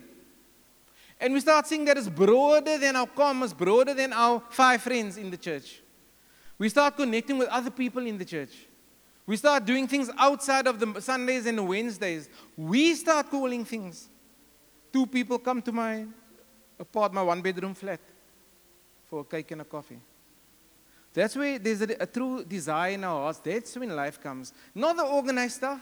And 1.20 1.34
we 1.34 1.40
start 1.40 1.66
seeing 1.66 1.84
that 1.84 1.96
it's 1.96 2.08
broader 2.08 2.78
than 2.78 2.96
our 2.96 3.06
commas, 3.06 3.54
broader 3.54 3.94
than 3.94 4.12
our 4.12 4.42
five 4.50 4.82
friends 4.82 5.16
in 5.16 5.30
the 5.30 5.36
church. 5.36 5.80
We 6.58 6.68
start 6.68 6.96
connecting 6.96 7.38
with 7.38 7.48
other 7.48 7.70
people 7.70 8.06
in 8.06 8.18
the 8.18 8.24
church. 8.24 8.66
We 9.26 9.36
start 9.36 9.64
doing 9.64 9.86
things 9.86 10.10
outside 10.18 10.66
of 10.66 10.80
the 10.80 11.00
Sundays 11.00 11.46
and 11.46 11.58
the 11.58 11.62
Wednesdays. 11.62 12.28
We 12.56 12.94
start 12.94 13.30
calling 13.30 13.64
things. 13.64 14.08
Two 14.92 15.06
people 15.06 15.38
come 15.38 15.62
to 15.62 15.72
my 15.72 16.04
apart, 16.78 17.12
my 17.14 17.22
one 17.22 17.40
bedroom 17.40 17.74
flat, 17.74 18.00
for 19.06 19.20
a 19.20 19.24
cake 19.24 19.50
and 19.52 19.62
a 19.62 19.64
coffee. 19.64 19.98
That's 21.14 21.36
where 21.36 21.58
there's 21.58 21.82
a, 21.82 21.96
a 22.00 22.06
true 22.06 22.44
desire 22.44 22.92
in 22.92 23.04
our 23.04 23.22
hearts. 23.22 23.38
That's 23.38 23.76
when 23.76 23.94
life 23.94 24.20
comes. 24.20 24.52
Not 24.74 24.96
the 24.96 25.04
organized 25.04 25.56
stuff. 25.56 25.80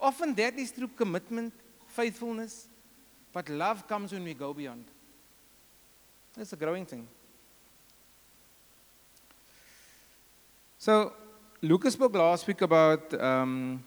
Often 0.00 0.34
that 0.36 0.58
is 0.58 0.70
through 0.70 0.88
commitment, 0.88 1.52
faithfulness, 1.86 2.66
but 3.32 3.48
love 3.48 3.86
comes 3.86 4.12
when 4.12 4.24
we 4.24 4.34
go 4.34 4.54
beyond. 4.54 4.84
It's 6.36 6.52
a 6.52 6.56
growing 6.56 6.86
thing. 6.86 7.06
So, 10.78 11.12
Lucas 11.60 11.92
spoke 11.92 12.14
last 12.14 12.46
week 12.46 12.62
about 12.62 13.12
um, 13.20 13.84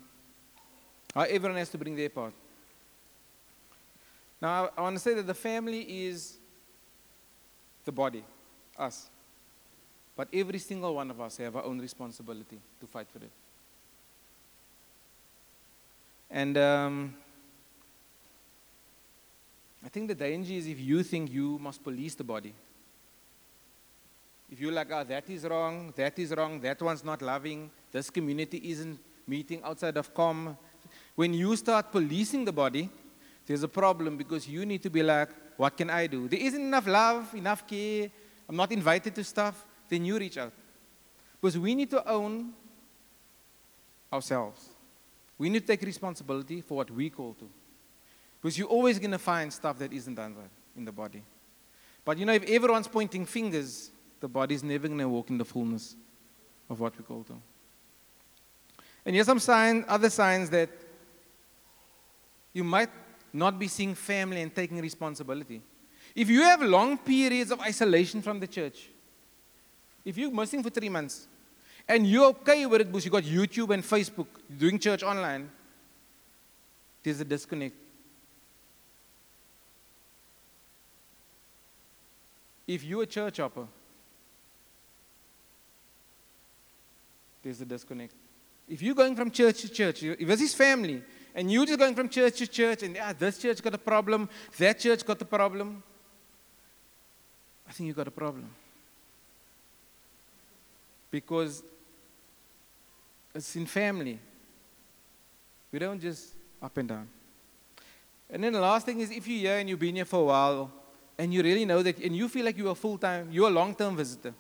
how 1.16 1.22
everyone 1.22 1.58
has 1.58 1.70
to 1.70 1.78
bring 1.78 1.96
their 1.96 2.10
part. 2.10 2.34
Now, 4.44 4.72
I 4.78 4.82
want 4.82 4.98
to 4.98 5.00
say 5.00 5.14
that 5.14 5.26
the 5.26 5.34
family 5.34 6.06
is 6.06 6.36
the 7.86 7.94
body, 7.94 8.26
us. 8.78 9.10
But 10.18 10.28
every 10.34 10.60
single 10.60 10.94
one 10.96 11.10
of 11.10 11.22
us 11.22 11.38
have 11.38 11.56
our 11.56 11.64
own 11.64 11.80
responsibility 11.80 12.60
to 12.82 12.86
fight 12.86 13.08
for 13.10 13.20
it. 13.20 13.32
And 16.30 16.58
um, 16.58 17.16
I 19.86 19.88
think 19.88 20.10
the 20.10 20.16
danger 20.16 20.56
is 20.56 20.68
if 20.68 20.78
you 20.78 21.04
think 21.04 21.32
you 21.32 21.58
must 21.60 21.82
police 21.82 22.14
the 22.14 22.26
body. 22.26 22.54
If 24.52 24.60
you're 24.60 24.74
like, 24.74 24.92
oh, 24.92 25.06
that 25.06 25.30
is 25.30 25.46
wrong, 25.46 25.94
that 25.96 26.20
is 26.20 26.32
wrong, 26.36 26.60
that 26.60 26.82
one's 26.82 27.06
not 27.06 27.22
loving, 27.22 27.72
this 27.94 28.10
community 28.10 28.62
isn't 28.72 29.00
meeting 29.26 29.62
outside 29.64 29.96
of 29.96 30.14
com. 30.14 30.58
When 31.16 31.34
you 31.34 31.56
start 31.56 31.94
policing 31.94 32.44
the 32.44 32.52
body, 32.52 32.90
there's 33.46 33.64
a 33.64 33.68
problem 33.68 34.18
because 34.18 34.48
you 34.48 34.66
need 34.66 34.82
to 34.84 34.90
be 34.90 35.04
like, 35.04 35.30
what 35.58 35.76
can 35.78 35.90
I 35.90 36.08
do? 36.08 36.28
There 36.28 36.40
isn't 36.40 36.62
enough 36.62 36.88
love, 36.88 37.34
enough 37.36 37.68
care, 37.68 38.10
I'm 38.48 38.56
not 38.56 38.72
invited 38.72 39.16
to 39.16 39.24
stuff, 39.24 39.66
then 39.90 40.06
you 40.06 40.18
reach 40.18 40.38
out. 40.38 40.54
Because 41.40 41.58
we 41.58 41.76
need 41.76 41.90
to 41.92 42.08
own 42.10 42.54
ourselves. 44.12 44.70
We 45.38 45.50
need 45.50 45.62
to 45.62 45.68
take 45.68 45.82
responsibility 45.82 46.62
for 46.62 46.78
what 46.78 46.92
we 46.92 47.10
call 47.10 47.34
to. 47.36 47.50
Because 48.42 48.58
you're 48.58 48.68
always 48.68 49.00
going 49.00 49.12
to 49.12 49.18
find 49.20 49.52
stuff 49.52 49.78
that 49.80 49.92
isn't 49.92 50.16
done 50.16 50.36
right 50.36 50.50
in 50.78 50.86
the 50.86 50.92
body. 50.92 51.24
But 52.06 52.18
you 52.18 52.26
know, 52.26 52.34
if 52.34 52.44
everyone's 52.50 52.88
pointing 52.88 53.26
fingers, 53.26 53.92
the 54.20 54.28
body's 54.28 54.64
never 54.64 54.88
going 54.88 55.00
to 55.00 55.10
walk 55.10 55.30
in 55.30 55.38
the 55.38 55.46
fullness 55.46 55.96
of 56.70 56.80
what 56.80 56.98
we 56.98 57.04
call 57.04 57.24
to. 57.24 57.34
And 59.06 59.16
here's 59.16 59.28
some 59.28 59.40
sign, 59.40 59.84
other 59.88 60.10
signs 60.10 60.50
that 60.52 60.70
you 62.54 62.64
might 62.64 62.90
not 63.34 63.58
be 63.58 63.68
seeing 63.68 63.96
family 63.96 64.42
and 64.42 64.54
taking 64.54 64.80
responsibility. 64.80 65.62
If 66.16 66.30
you 66.30 66.42
have 66.44 66.62
long 66.62 66.98
periods 66.98 67.50
of 67.50 67.60
isolation 67.60 68.22
from 68.22 68.40
the 68.40 68.48
church, 68.48 68.90
if 70.06 70.18
you're 70.18 70.32
missing 70.32 70.62
for 70.62 70.70
three 70.70 70.90
months, 70.90 71.28
and 71.88 72.06
you're 72.08 72.26
okay 72.26 72.66
with 72.66 72.82
it 72.82 72.88
because 72.88 73.04
you 73.04 73.12
got 73.12 73.24
YouTube 73.24 73.74
and 73.74 73.84
Facebook, 73.84 74.28
doing 74.56 74.78
church 74.78 75.04
online, 75.04 75.50
there's 77.02 77.20
a 77.20 77.26
disconnect. 77.26 77.76
If 82.66 82.84
you're 82.84 83.04
a 83.04 83.08
church 83.08 83.38
hopper, 83.38 83.68
there's 87.42 87.60
a 87.60 87.66
disconnect. 87.66 88.14
If 88.70 88.82
you're 88.82 88.96
going 88.96 89.16
from 89.16 89.32
church 89.32 89.62
to 89.62 89.70
church, 89.70 90.04
if 90.04 90.30
it's 90.30 90.42
his 90.42 90.54
family, 90.54 91.04
and 91.36 91.52
you're 91.52 91.66
just 91.66 91.80
going 91.80 91.96
from 91.96 92.10
church 92.10 92.38
to 92.38 92.48
church, 92.48 92.84
and 92.84 92.96
yeah, 92.96 93.14
this 93.14 93.40
church 93.40 93.62
got 93.62 93.74
a 93.74 93.78
problem, 93.78 94.30
that 94.58 94.80
church 94.80 95.06
got 95.06 95.22
a 95.22 95.26
problem, 95.26 95.84
I 97.68 97.72
think 97.72 97.88
you 97.88 97.94
got 97.94 98.08
a 98.08 98.12
problem. 98.12 98.50
Because 101.10 101.64
it's 103.34 103.56
in 103.56 103.66
family. 103.66 104.20
We 105.72 105.80
don't 105.80 106.00
just 106.00 106.34
up 106.62 106.78
and 106.78 106.88
down. 106.90 107.08
And 108.30 108.44
then 108.44 108.54
the 108.54 108.62
last 108.62 108.86
thing 108.86 109.00
is 109.00 109.12
if 109.12 109.28
you're 109.28 109.40
here 109.40 109.58
and 109.60 109.70
you've 109.70 109.80
been 109.80 109.96
here 109.96 110.06
for 110.06 110.22
a 110.22 110.26
while 110.26 110.72
and 111.18 111.34
you 111.34 111.42
really 111.42 111.66
know 111.66 111.84
that, 111.84 111.98
and 112.00 112.16
you 112.16 112.28
feel 112.28 112.46
like 112.46 112.58
you're 112.58 112.72
a 112.72 112.76
full 112.76 112.98
time, 112.98 113.30
you're 113.32 113.48
a 113.48 113.52
long 113.52 113.76
term 113.76 113.96
visitor. 113.96 114.34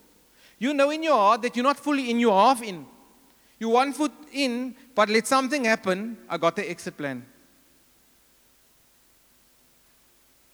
You 0.60 0.74
know 0.74 0.90
in 0.92 1.04
your 1.04 1.16
heart 1.16 1.42
that 1.44 1.56
you're 1.56 1.64
not 1.64 1.78
fully 1.78 2.10
in, 2.10 2.20
you're 2.20 2.32
half 2.32 2.62
in. 2.64 2.86
You're 3.64 3.72
one 3.72 3.94
foot 3.94 4.12
in, 4.34 4.76
but 4.94 5.08
let 5.08 5.26
something 5.26 5.64
happen, 5.64 6.18
I 6.28 6.38
got 6.38 6.58
the 6.58 6.70
exit 6.70 6.98
plan. 6.98 7.26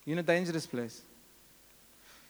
You're 0.06 0.14
in 0.14 0.20
a 0.20 0.24
dangerous 0.24 0.68
place. 0.68 1.02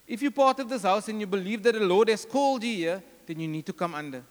If 0.07 0.21
you're 0.21 0.31
part 0.31 0.57
of 0.61 0.69
this 0.69 0.83
house 0.83 1.09
and 1.09 1.19
you 1.19 1.27
believe 1.27 1.63
that 1.63 1.73
the 1.73 1.81
Lord 1.81 2.07
has 2.07 2.23
called 2.23 2.63
you 2.63 2.73
here, 2.73 3.03
then 3.25 3.41
you 3.41 3.47
need 3.49 3.65
to 3.65 3.73
come 3.73 3.93
under. 3.93 4.23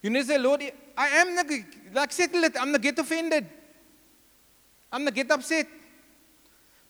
You 0.00 0.08
need 0.08 0.20
to 0.20 0.24
say, 0.28 0.38
Lord, 0.38 0.62
I 0.96 1.08
am 1.08 1.34
not, 1.34 1.44
like 1.92 2.12
settle 2.12 2.42
it. 2.44 2.56
I'm 2.58 2.72
not 2.72 2.80
get 2.80 2.98
offended. 2.98 3.46
I'm 4.90 5.04
not 5.04 5.12
get 5.12 5.30
upset. 5.30 5.66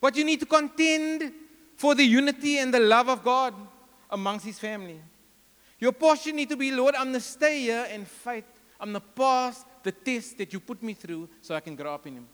But 0.00 0.14
you 0.14 0.24
need 0.24 0.38
to 0.38 0.46
contend 0.46 1.32
for 1.76 1.96
the 1.96 2.04
unity 2.04 2.58
and 2.58 2.72
the 2.72 2.78
love 2.78 3.08
of 3.08 3.24
God 3.24 3.52
amongst 4.08 4.46
his 4.46 4.60
family. 4.60 5.00
Your 5.80 5.90
portion 5.90 6.36
need 6.36 6.50
to 6.50 6.56
be, 6.56 6.70
Lord, 6.70 6.94
I'm 6.94 7.12
to 7.12 7.20
stay 7.20 7.62
here 7.62 7.88
and 7.90 8.06
fight. 8.06 8.44
I'm 8.80 8.92
going 8.92 9.02
to 9.02 9.08
pass 9.08 9.64
the 9.82 9.92
test 9.92 10.38
that 10.38 10.52
you 10.52 10.60
put 10.60 10.82
me 10.82 10.94
through 10.94 11.28
so 11.42 11.54
I 11.54 11.60
can 11.60 11.76
grow 11.76 11.92
up 11.92 12.06
in 12.06 12.14
him. 12.14 12.26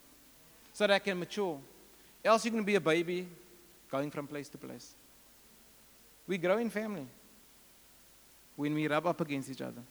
So 0.73 0.87
that 0.87 0.95
I 0.95 0.99
can 1.01 1.19
mature. 1.19 1.59
Else 2.25 2.45
you're 2.45 2.53
going 2.53 2.63
to 2.63 2.67
be 2.67 2.77
a 2.77 2.81
baby 2.81 3.27
going 3.91 4.11
from 4.11 4.27
place 4.27 4.49
to 4.51 4.59
place. 4.59 4.95
We 6.27 6.39
grow 6.39 6.59
in 6.59 6.71
family 6.71 7.07
when 8.55 8.75
we 8.75 8.87
rub 8.87 9.07
up 9.07 9.21
against 9.21 9.51
each 9.51 9.61
other. 9.61 9.83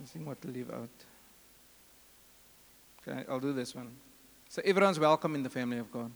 Let's 0.00 0.14
what 0.26 0.40
to 0.42 0.48
leave 0.48 0.70
out. 0.70 0.88
Okay, 3.08 3.24
I'll 3.28 3.40
do 3.40 3.52
this 3.52 3.74
one. 3.74 3.90
So 4.48 4.62
everyone's 4.64 5.00
welcome 5.00 5.34
in 5.34 5.42
the 5.42 5.50
family 5.50 5.78
of 5.78 5.90
God. 5.90 6.10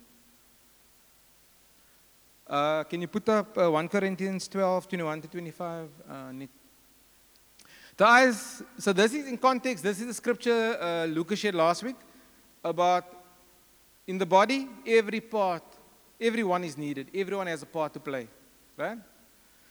Uh, 2.50 2.82
can 2.82 3.00
you 3.00 3.06
put 3.06 3.28
up 3.28 3.56
uh, 3.56 3.70
1 3.70 3.88
Corinthians 3.88 4.48
12, 4.48 4.88
21 4.88 5.22
to 5.22 5.28
25, 5.28 5.88
uh, 6.08 6.32
Nick? 6.32 6.50
The 7.96 8.04
eyes, 8.04 8.60
so 8.76 8.92
this 8.92 9.14
is 9.14 9.28
in 9.28 9.38
context, 9.38 9.84
this 9.84 10.00
is 10.00 10.08
the 10.08 10.14
scripture 10.14 10.76
uh, 10.80 11.04
Lucas 11.04 11.38
shared 11.38 11.54
last 11.54 11.84
week 11.84 11.94
about 12.64 13.04
in 14.08 14.18
the 14.18 14.26
body, 14.26 14.66
every 14.84 15.20
part, 15.20 15.62
everyone 16.20 16.64
is 16.64 16.76
needed. 16.76 17.06
Everyone 17.14 17.46
has 17.46 17.62
a 17.62 17.66
part 17.66 17.92
to 17.92 18.00
play, 18.00 18.26
right? 18.76 18.98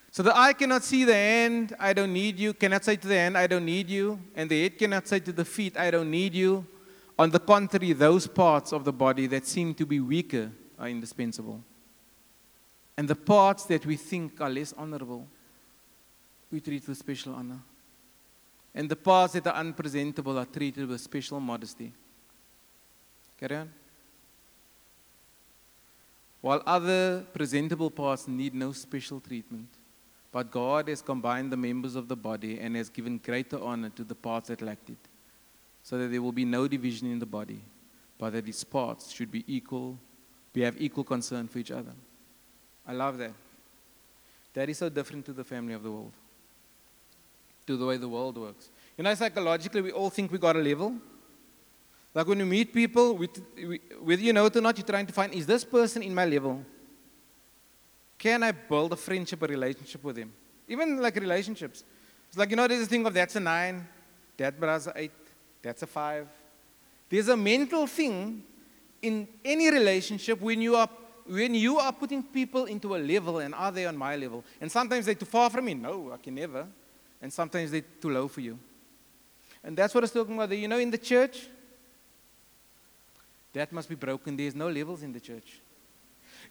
So 0.10 0.24
the 0.24 0.34
eye 0.34 0.54
cannot 0.54 0.86
see 0.86 1.04
the 1.04 1.13
hand, 1.13 1.76
I 1.78 1.92
don't 1.92 2.13
need 2.13 2.39
you, 2.39 2.54
cannot 2.54 2.86
say 2.86 2.96
to 2.96 3.08
the 3.10 3.15
hand, 3.15 3.38
I 3.38 3.48
don't 3.48 3.65
need 3.65 3.89
you, 3.89 4.22
and 4.36 4.50
the 4.50 4.62
head 4.63 4.78
cannot 4.78 5.06
say 5.06 5.20
to 5.20 5.34
the 5.34 5.44
feet, 5.44 5.76
I 5.78 5.92
don't 5.92 6.10
need 6.10 6.34
you. 6.34 6.65
On 7.18 7.30
the 7.30 7.39
contrary, 7.39 7.92
those 7.92 8.26
parts 8.26 8.72
of 8.72 8.86
the 8.86 8.94
body 8.94 9.28
that 9.28 9.46
seem 9.46 9.74
to 9.74 9.86
be 9.86 10.00
weaker 10.00 10.50
are 10.80 10.88
indispensable. 10.88 11.62
And 13.00 13.08
the 13.08 13.16
parts 13.16 13.64
that 13.68 13.86
we 13.86 13.96
think 13.96 14.42
are 14.42 14.50
less 14.50 14.74
honorable, 14.78 15.26
we 16.52 16.60
treat 16.60 16.86
with 16.86 16.98
special 16.98 17.34
honor. 17.34 17.62
And 18.76 18.92
the 18.92 18.98
parts 18.98 19.32
that 19.36 19.48
are 19.48 19.54
unpresentable 19.54 20.38
are 20.38 20.46
treated 20.46 20.86
with 20.86 21.00
special 21.00 21.40
modesty. 21.40 21.94
Carry 23.40 23.56
on. 23.56 23.70
While 26.42 26.62
other 26.66 27.22
presentable 27.34 27.90
parts 27.90 28.28
need 28.28 28.54
no 28.54 28.74
special 28.74 29.22
treatment, 29.22 29.70
but 30.30 30.52
God 30.52 30.90
has 30.90 31.02
combined 31.02 31.54
the 31.54 31.58
members 31.58 31.96
of 31.96 32.10
the 32.10 32.18
body 32.18 32.60
and 32.60 32.76
has 32.76 32.90
given 32.90 33.18
greater 33.18 33.64
honor 33.64 33.92
to 33.92 34.04
the 34.04 34.14
parts 34.14 34.50
that 34.50 34.62
lacked 34.62 34.90
it, 34.90 35.08
so 35.84 35.98
that 35.98 36.10
there 36.10 36.22
will 36.22 36.34
be 36.34 36.44
no 36.44 36.68
division 36.68 37.10
in 37.10 37.20
the 37.20 37.26
body, 37.26 37.62
but 38.18 38.32
that 38.32 38.46
its 38.46 38.66
parts 38.66 39.10
should 39.10 39.32
be 39.32 39.46
equal, 39.48 39.98
we 40.54 40.64
have 40.64 40.76
equal 40.82 41.06
concern 41.06 41.48
for 41.48 41.60
each 41.60 41.72
other. 41.72 41.94
I 42.89 42.93
love 42.93 43.17
that. 43.19 43.34
That 44.56 44.67
is 44.69 44.80
so 44.80 44.89
different 44.89 45.25
to 45.28 45.34
the 45.34 45.43
family 45.43 45.75
of 45.75 45.84
the 45.84 45.91
world 45.91 46.12
to 47.69 47.78
the 47.78 47.86
way 47.86 47.97
the 47.97 48.10
world 48.10 48.36
works. 48.36 48.67
You 48.97 49.04
know, 49.04 49.13
psychologically, 49.13 49.82
we 49.82 49.91
all 49.91 50.10
think 50.10 50.32
we 50.32 50.39
got 50.39 50.56
a 50.56 50.60
level. 50.60 50.95
Like 52.15 52.25
when 52.25 52.39
you 52.39 52.45
meet 52.47 52.73
people, 52.73 53.15
whether 54.02 54.23
you 54.23 54.34
know 54.34 54.47
it 54.47 54.56
or 54.56 54.62
not, 54.62 54.75
you're 54.75 54.88
trying 54.88 55.06
to 55.06 55.13
find, 55.13 55.32
is 55.36 55.45
this 55.45 55.63
person 55.63 56.02
in 56.02 56.15
my 56.15 56.25
level? 56.25 56.65
Can 58.17 58.41
I 58.41 58.52
build 58.52 58.91
a 58.93 58.95
friendship, 58.95 59.43
a 59.43 59.45
relationship 59.45 60.04
with 60.04 60.17
him? 60.17 60.34
Even 60.67 60.99
like 60.99 61.15
relationships. 61.17 61.84
It's 62.28 62.38
like, 62.39 62.49
you 62.49 62.56
know, 62.56 62.67
there's 62.67 62.82
a 62.82 62.88
thing 62.88 63.06
of 63.06 63.13
that's 63.13 63.36
a 63.36 63.39
nine, 63.39 63.88
that 64.38 64.60
brother's 64.60 64.88
a 64.88 64.93
eight, 64.95 65.12
that's 65.62 65.84
a 65.84 65.88
five. 65.88 66.28
There's 67.08 67.28
a 67.28 67.38
mental 67.38 67.86
thing 67.86 68.43
in 68.99 69.28
any 69.45 69.69
relationship 69.69 70.41
when 70.41 70.60
you 70.60 70.75
are 70.75 70.89
when 71.30 71.54
you 71.54 71.78
are 71.78 71.94
putting 71.94 72.24
people 72.24 72.65
into 72.65 72.96
a 72.96 72.98
level 72.98 73.39
and 73.39 73.54
are 73.54 73.72
they 73.72 73.86
on 73.86 73.96
my 73.96 74.15
level? 74.15 74.44
And 74.60 74.72
sometimes 74.72 75.06
they're 75.06 75.15
too 75.15 75.26
far 75.26 75.50
from 75.50 75.65
me. 75.65 75.76
No, 75.76 76.12
I 76.12 76.18
can 76.18 76.36
never 76.36 76.65
and 77.22 77.32
sometimes 77.32 77.72
they're 77.72 77.84
too 78.02 78.10
low 78.10 78.28
for 78.28 78.42
you. 78.42 78.58
And 79.63 79.78
that's 79.78 79.94
what 79.94 80.04
I 80.04 80.06
was 80.06 80.12
talking 80.12 80.36
about. 80.36 80.56
You 80.56 80.68
know, 80.68 80.80
in 80.80 80.89
the 80.89 80.98
church, 80.98 81.48
that 83.54 83.72
must 83.72 83.89
be 83.89 83.96
broken. 83.96 84.38
There's 84.38 84.56
no 84.56 84.70
levels 84.70 85.04
in 85.04 85.12
the 85.12 85.20
church. 85.20 85.60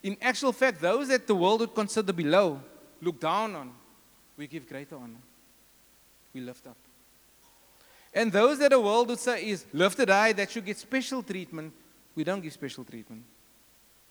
In 0.03 0.15
actual 0.21 0.51
fact, 0.51 0.79
those 0.79 1.07
that 1.07 1.25
the 1.25 1.35
world 1.35 1.61
would 1.61 1.73
consider 1.73 2.13
below, 2.13 2.61
look 3.01 3.19
down 3.19 3.55
on, 3.55 3.71
we 4.37 4.47
give 4.47 4.67
greater 4.67 4.95
honor. 4.95 5.19
We 6.33 6.41
lift 6.41 6.67
up. 6.67 6.77
And 8.13 8.31
those 8.31 8.59
that 8.59 8.71
the 8.71 8.79
world 8.79 9.07
would 9.09 9.19
say 9.19 9.49
is 9.49 9.65
lifted 9.73 10.09
high, 10.09 10.33
that 10.33 10.51
should 10.51 10.65
get 10.65 10.77
special 10.77 11.23
treatment, 11.23 11.73
we 12.15 12.23
don't 12.23 12.41
give 12.41 12.53
special 12.53 12.83
treatment. 12.83 13.23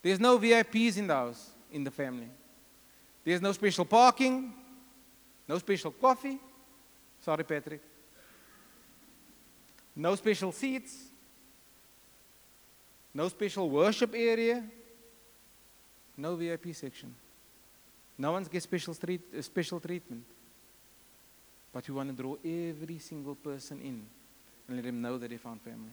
There's 0.02 0.20
no 0.20 0.38
VIPs 0.38 0.96
in 0.96 1.06
the 1.06 1.14
house, 1.14 1.50
in 1.72 1.84
the 1.84 1.90
family. 1.90 2.28
There's 3.24 3.42
no 3.42 3.52
special 3.52 3.84
parking, 3.84 4.52
no 5.46 5.58
special 5.58 5.90
coffee, 5.90 6.38
Sorry, 7.20 7.44
Patrick. 7.44 7.80
No 9.96 10.14
special 10.14 10.52
seats. 10.52 10.94
No 13.12 13.28
special 13.28 13.68
worship 13.68 14.14
area. 14.14 14.62
No 16.16 16.37
VIP 16.37 16.74
section. 16.74 17.14
No 18.16 18.32
one 18.32 18.44
gets 18.44 18.64
special, 18.64 18.94
street, 18.94 19.20
uh, 19.37 19.42
special 19.42 19.80
treatment. 19.80 20.24
But 21.72 21.88
we 21.88 21.94
want 21.94 22.16
to 22.16 22.22
draw 22.22 22.37
every 22.44 22.98
single 22.98 23.34
person 23.34 23.80
in 23.80 24.06
and 24.66 24.76
let 24.76 24.84
them 24.84 25.00
know 25.00 25.18
that 25.18 25.30
they 25.30 25.37
found 25.37 25.61
family. 25.61 25.92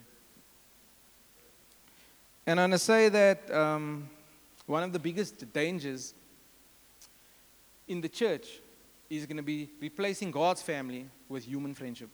And 2.46 2.60
I'm 2.60 2.70
going 2.70 2.78
to 2.78 2.84
say 2.84 3.08
that 3.08 3.52
um, 3.52 4.08
one 4.66 4.84
of 4.84 4.92
the 4.92 5.00
biggest 5.00 5.52
dangers 5.52 6.14
in 7.88 8.00
the 8.00 8.08
church 8.08 8.46
is 9.10 9.26
going 9.26 9.36
to 9.36 9.42
be 9.42 9.68
replacing 9.80 10.30
God's 10.30 10.62
family 10.62 11.06
with 11.28 11.44
human 11.44 11.74
friendship. 11.74 12.08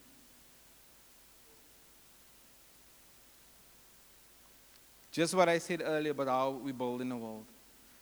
Just 5.11 5.35
what 5.35 5.49
I 5.51 5.59
said 5.59 5.83
earlier 5.85 6.13
about 6.13 6.29
how 6.29 6.51
we 6.51 6.73
build 6.73 7.03
in 7.03 7.11
the 7.11 7.17
world. 7.17 7.45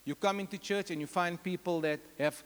You 0.05 0.15
come 0.15 0.39
into 0.39 0.59
church 0.59 0.93
and 0.93 1.01
you 1.01 1.09
find 1.09 1.43
people 1.43 1.81
that 1.81 1.99
have, 2.19 2.41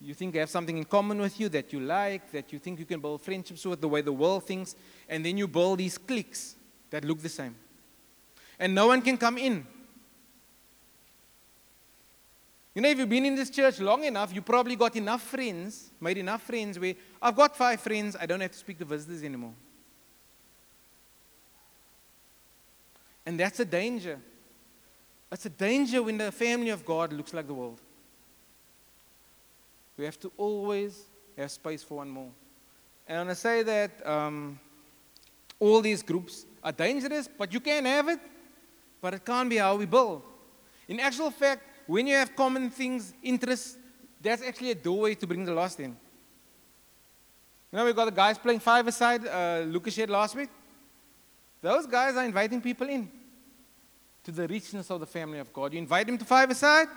you 0.00 0.14
think 0.14 0.34
have 0.34 0.50
something 0.50 0.76
in 0.76 0.84
common 0.84 1.18
with 1.20 1.38
you 1.38 1.48
that 1.50 1.72
you 1.72 1.78
like, 1.78 2.32
that 2.32 2.52
you 2.52 2.58
think 2.58 2.80
you 2.80 2.84
can 2.84 3.00
build 3.00 3.22
friendships 3.22 3.64
with, 3.64 3.80
the 3.80 3.88
way 3.88 4.00
the 4.00 4.12
world 4.12 4.44
thinks, 4.44 4.74
and 5.08 5.24
then 5.24 5.38
you 5.38 5.46
build 5.46 5.78
these 5.78 5.96
cliques 5.96 6.56
that 6.90 7.04
look 7.04 7.20
the 7.20 7.28
same. 7.28 7.54
And 8.58 8.74
no 8.74 8.88
one 8.88 9.02
can 9.02 9.16
come 9.16 9.38
in. 9.38 9.66
You 12.74 12.82
know, 12.82 12.90
if 12.90 12.98
you've 12.98 13.08
been 13.08 13.26
in 13.26 13.34
this 13.34 13.50
church 13.50 13.80
long 13.80 14.04
enough, 14.04 14.32
you 14.32 14.40
probably 14.40 14.76
got 14.76 14.94
enough 14.94 15.22
friends, 15.22 15.90
made 16.00 16.18
enough 16.18 16.42
friends 16.42 16.78
where 16.78 16.94
I've 17.20 17.34
got 17.34 17.56
five 17.56 17.80
friends, 17.80 18.16
I 18.20 18.26
don't 18.26 18.40
have 18.40 18.52
to 18.52 18.58
speak 18.58 18.78
to 18.78 18.84
visitors 18.84 19.24
anymore. 19.24 19.54
And 23.26 23.38
that's 23.38 23.58
a 23.60 23.64
danger. 23.64 24.20
It's 25.30 25.44
a 25.44 25.50
danger 25.50 26.02
when 26.02 26.18
the 26.18 26.32
family 26.32 26.70
of 26.70 26.84
God 26.84 27.12
looks 27.12 27.34
like 27.34 27.46
the 27.46 27.54
world. 27.54 27.80
We 29.96 30.04
have 30.04 30.18
to 30.20 30.32
always 30.36 31.02
have 31.36 31.50
space 31.50 31.82
for 31.82 31.96
one 31.96 32.08
more. 32.08 32.30
And 33.08 33.28
I 33.28 33.34
say 33.34 33.62
that 33.64 34.06
um, 34.06 34.58
all 35.58 35.80
these 35.80 36.02
groups 36.02 36.46
are 36.62 36.72
dangerous, 36.72 37.28
but 37.28 37.52
you 37.52 37.60
can 37.60 37.84
have 37.84 38.08
it, 38.08 38.20
but 39.00 39.14
it 39.14 39.24
can't 39.24 39.48
be 39.48 39.56
how 39.56 39.76
we 39.76 39.86
build. 39.86 40.22
In 40.88 41.00
actual 41.00 41.30
fact, 41.30 41.62
when 41.86 42.06
you 42.06 42.14
have 42.14 42.34
common 42.34 42.70
things, 42.70 43.14
interests, 43.22 43.76
that's 44.20 44.42
actually 44.42 44.72
a 44.72 44.74
doorway 44.74 45.14
to 45.14 45.26
bring 45.26 45.44
the 45.44 45.52
lost 45.52 45.80
in. 45.80 45.96
You 47.70 47.78
know, 47.78 47.84
we 47.84 47.92
got 47.92 48.06
the 48.06 48.10
guys 48.10 48.38
playing 48.38 48.60
five-a-side, 48.60 49.26
uh, 49.26 49.64
Lucas 49.66 49.94
shared 49.94 50.10
last 50.10 50.34
week. 50.34 50.48
Those 51.60 51.86
guys 51.86 52.16
are 52.16 52.24
inviting 52.24 52.60
people 52.60 52.88
in 52.88 53.10
to 54.24 54.32
the 54.32 54.48
richness 54.48 54.90
of 54.90 55.00
the 55.00 55.06
family 55.06 55.38
of 55.38 55.52
God. 55.52 55.72
You 55.72 55.78
invite 55.78 56.06
them 56.06 56.18
to 56.18 56.24
five-a-side, 56.24 56.88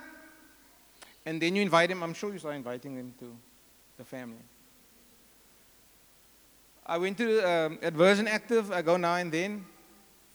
and 1.26 1.40
then 1.40 1.54
you 1.56 1.62
invite 1.62 1.88
them, 1.88 2.02
I'm 2.02 2.14
sure 2.14 2.32
you 2.32 2.38
start 2.38 2.56
inviting 2.56 2.96
them 2.96 3.14
to 3.20 3.36
the 3.98 4.04
family. 4.04 4.42
I 6.84 6.98
went 6.98 7.16
to 7.18 7.48
um, 7.48 7.78
a 7.80 7.90
Virgin 7.90 8.26
Active, 8.26 8.72
I 8.72 8.82
go 8.82 8.96
now 8.96 9.14
and 9.14 9.30
then, 9.30 9.64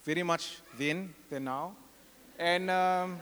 very 0.08 0.24
much 0.24 0.62
then 0.80 1.13
than 1.30 1.43
now. 1.43 1.76
And, 2.39 2.72
um, 2.72 3.20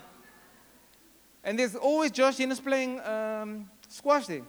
and 1.44 1.58
there's 1.58 1.76
always 1.76 2.12
Josh 2.12 2.38
Genners 2.38 2.64
playing 2.64 3.02
um, 3.02 3.68
squash 3.88 4.28
there. 4.28 4.44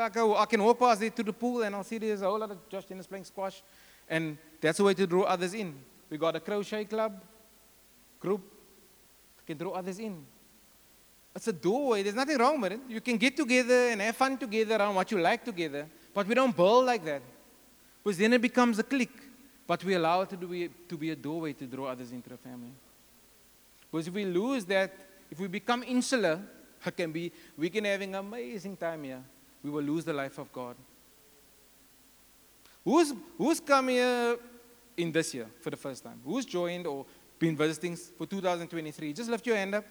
I, 0.00 0.08
go, 0.08 0.36
I 0.36 0.46
can 0.46 0.62
walk 0.62 0.78
past 0.78 1.00
there 1.00 1.10
to 1.10 1.22
the 1.24 1.32
pool 1.32 1.62
and 1.62 1.74
I'll 1.74 1.82
see 1.82 1.98
there's 1.98 2.22
a 2.22 2.26
whole 2.26 2.38
lot 2.38 2.52
of 2.52 2.68
Josh 2.68 2.86
Genners 2.86 3.08
playing 3.08 3.24
squash. 3.24 3.64
And 4.08 4.38
that's 4.60 4.78
a 4.78 4.84
way 4.84 4.94
to 4.94 5.06
draw 5.08 5.24
others 5.24 5.54
in. 5.54 5.74
We 6.08 6.18
got 6.18 6.36
a 6.36 6.40
crochet 6.40 6.84
club 6.84 7.20
group, 8.20 8.42
can 9.44 9.58
draw 9.58 9.72
others 9.72 9.98
in. 9.98 10.24
It's 11.34 11.48
a 11.48 11.52
doorway. 11.52 12.04
There's 12.04 12.14
nothing 12.14 12.38
wrong 12.38 12.60
with 12.60 12.72
it. 12.72 12.80
You 12.88 13.00
can 13.00 13.16
get 13.16 13.36
together 13.36 13.88
and 13.90 14.00
have 14.00 14.16
fun 14.16 14.38
together 14.38 14.80
on 14.80 14.94
what 14.94 15.10
you 15.10 15.18
like 15.18 15.44
together, 15.44 15.88
but 16.14 16.28
we 16.28 16.34
don't 16.34 16.56
build 16.56 16.86
like 16.86 17.04
that. 17.04 17.22
Because 18.02 18.18
then 18.18 18.34
it 18.34 18.40
becomes 18.40 18.78
a 18.78 18.84
clique, 18.84 19.18
but 19.66 19.82
we 19.84 19.94
allow 19.94 20.22
it 20.22 20.30
to 20.30 20.36
be, 20.36 20.68
to 20.88 20.96
be 20.96 21.10
a 21.10 21.16
doorway 21.16 21.52
to 21.54 21.66
draw 21.66 21.86
others 21.86 22.12
into 22.12 22.28
the 22.28 22.36
family. 22.36 22.72
Because 23.90 24.08
if 24.08 24.14
we 24.14 24.24
lose 24.24 24.64
that, 24.66 24.92
if 25.30 25.40
we 25.40 25.48
become 25.48 25.82
insular, 25.82 26.40
can 26.96 27.12
be, 27.12 27.32
we 27.56 27.68
can 27.70 27.84
having 27.84 28.14
an 28.14 28.20
amazing 28.20 28.76
time 28.76 29.04
here. 29.04 29.22
We 29.62 29.70
will 29.70 29.82
lose 29.82 30.04
the 30.04 30.12
life 30.12 30.38
of 30.38 30.52
God. 30.52 30.76
Who's, 32.84 33.12
who's 33.36 33.58
come 33.58 33.88
here 33.88 34.36
in 34.96 35.10
this 35.10 35.34
year 35.34 35.46
for 35.60 35.70
the 35.70 35.76
first 35.76 36.04
time? 36.04 36.20
Who's 36.24 36.44
joined 36.44 36.86
or 36.86 37.04
been 37.38 37.56
visiting 37.56 37.96
for 37.96 38.26
2023? 38.26 39.12
Just 39.12 39.28
lift 39.28 39.44
your 39.46 39.56
hand 39.56 39.74
up 39.74 39.84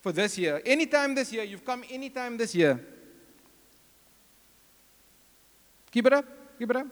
for 0.00 0.10
this 0.10 0.38
year. 0.38 0.62
Anytime 0.64 1.14
this 1.14 1.32
year, 1.32 1.44
you've 1.44 1.64
come 1.64 1.84
anytime 1.90 2.38
this 2.38 2.54
year. 2.54 2.80
Keep 5.90 6.06
it 6.06 6.12
up, 6.14 6.24
keep 6.58 6.70
it 6.70 6.76
up. 6.76 6.86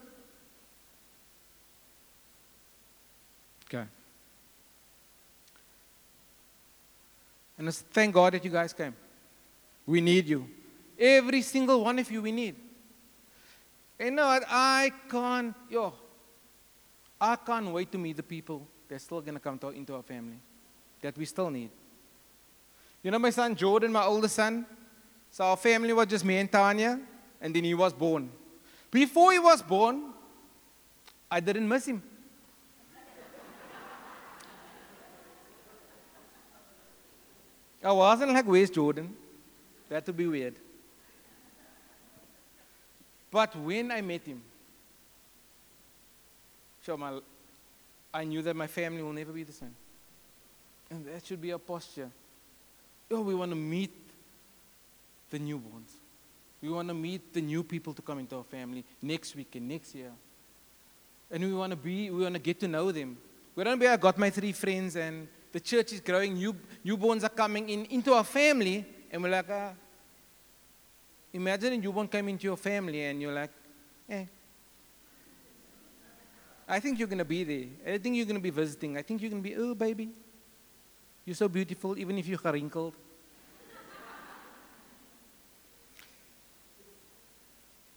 Okay. 3.66 3.84
And 7.60 7.74
thank 7.74 8.14
God 8.14 8.32
that 8.32 8.42
you 8.42 8.50
guys 8.50 8.72
came. 8.72 8.94
We 9.84 10.00
need 10.00 10.26
you. 10.26 10.48
Every 10.98 11.42
single 11.42 11.84
one 11.84 11.98
of 11.98 12.10
you, 12.10 12.22
we 12.22 12.32
need. 12.32 12.56
And 13.98 14.08
you 14.08 14.14
know 14.16 14.26
what? 14.26 14.44
I 14.48 14.90
can't, 15.10 15.54
yo, 15.68 15.92
I 17.20 17.36
can't 17.36 17.70
wait 17.70 17.92
to 17.92 17.98
meet 17.98 18.16
the 18.16 18.22
people 18.22 18.66
that's 18.88 19.04
still 19.04 19.20
going 19.20 19.34
to 19.34 19.40
come 19.40 19.58
to, 19.58 19.68
into 19.68 19.94
our 19.94 20.02
family 20.02 20.38
that 21.02 21.18
we 21.18 21.26
still 21.26 21.50
need. 21.50 21.68
You 23.02 23.10
know 23.10 23.18
my 23.18 23.28
son 23.28 23.54
Jordan, 23.54 23.92
my 23.92 24.04
oldest 24.04 24.36
son? 24.36 24.64
So 25.30 25.44
our 25.44 25.56
family 25.58 25.92
was 25.92 26.06
just 26.06 26.24
me 26.24 26.38
and 26.38 26.50
Tanya, 26.50 26.98
and 27.42 27.54
then 27.54 27.64
he 27.64 27.74
was 27.74 27.92
born. 27.92 28.30
Before 28.90 29.32
he 29.32 29.38
was 29.38 29.60
born, 29.60 30.14
I 31.30 31.40
didn't 31.40 31.68
miss 31.68 31.84
him. 31.84 32.02
I 37.82 37.92
wasn't 37.92 38.32
like, 38.32 38.46
where's 38.46 38.70
Jordan? 38.70 39.14
That 39.88 40.06
would 40.06 40.16
be 40.16 40.26
weird. 40.26 40.54
But 43.30 43.54
when 43.56 43.90
I 43.90 44.00
met 44.00 44.26
him, 44.26 44.42
so 46.82 46.96
my, 46.96 47.20
I 48.12 48.24
knew 48.24 48.42
that 48.42 48.56
my 48.56 48.66
family 48.66 49.02
will 49.02 49.12
never 49.12 49.32
be 49.32 49.44
the 49.44 49.52
same. 49.52 49.74
And 50.90 51.06
that 51.06 51.24
should 51.24 51.40
be 51.40 51.52
our 51.52 51.58
posture. 51.58 52.10
Oh, 53.10 53.20
we 53.20 53.34
want 53.34 53.52
to 53.52 53.56
meet 53.56 53.94
the 55.30 55.38
newborns. 55.38 55.92
We 56.60 56.68
want 56.68 56.88
to 56.88 56.94
meet 56.94 57.32
the 57.32 57.40
new 57.40 57.62
people 57.62 57.94
to 57.94 58.02
come 58.02 58.18
into 58.18 58.36
our 58.36 58.44
family 58.44 58.84
next 59.00 59.34
week 59.34 59.54
and 59.54 59.68
next 59.68 59.94
year. 59.94 60.10
And 61.30 61.44
we 61.44 61.54
want 61.54 61.70
to 61.70 61.76
be, 61.76 62.10
we 62.10 62.22
want 62.22 62.34
to 62.34 62.40
get 62.40 62.60
to 62.60 62.68
know 62.68 62.90
them. 62.92 63.16
We 63.54 63.64
don't 63.64 63.78
be, 63.78 63.86
I 63.86 63.96
got 63.96 64.18
my 64.18 64.30
three 64.30 64.52
friends 64.52 64.96
and 64.96 65.28
the 65.52 65.60
church 65.60 65.92
is 65.92 66.00
growing, 66.00 66.34
new, 66.34 66.54
newborns 66.84 67.24
are 67.24 67.28
coming 67.28 67.68
in 67.68 67.84
into 67.86 68.12
our 68.12 68.24
family, 68.24 68.84
and 69.10 69.22
we're 69.22 69.30
like, 69.30 69.50
ah. 69.50 69.72
imagine 71.32 71.72
a 71.72 71.76
newborn 71.76 72.08
coming 72.08 72.34
into 72.34 72.44
your 72.44 72.56
family 72.56 73.04
and 73.04 73.20
you're 73.20 73.34
like, 73.34 73.50
eh. 74.08 74.24
I 76.68 76.78
think 76.78 76.98
you're 77.00 77.08
going 77.08 77.18
to 77.18 77.24
be 77.24 77.42
there. 77.42 77.94
I 77.94 77.98
think 77.98 78.14
you're 78.14 78.26
going 78.26 78.36
to 78.36 78.42
be 78.42 78.50
visiting. 78.50 78.96
I 78.96 79.02
think 79.02 79.20
you're 79.20 79.30
going 79.30 79.42
to 79.42 79.48
be, 79.48 79.56
oh, 79.56 79.74
baby. 79.74 80.10
You're 81.24 81.34
so 81.34 81.48
beautiful, 81.48 81.98
even 81.98 82.16
if 82.16 82.28
you're 82.28 82.38
wrinkled. 82.44 82.94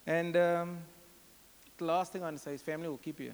and 0.08 0.36
um, 0.36 0.78
the 1.78 1.86
last 1.86 2.12
thing 2.12 2.24
I 2.24 2.26
want 2.26 2.38
to 2.38 2.44
say 2.44 2.56
is 2.56 2.64
family 2.64 2.88
will 2.88 2.98
keep 2.98 3.20
you. 3.20 3.34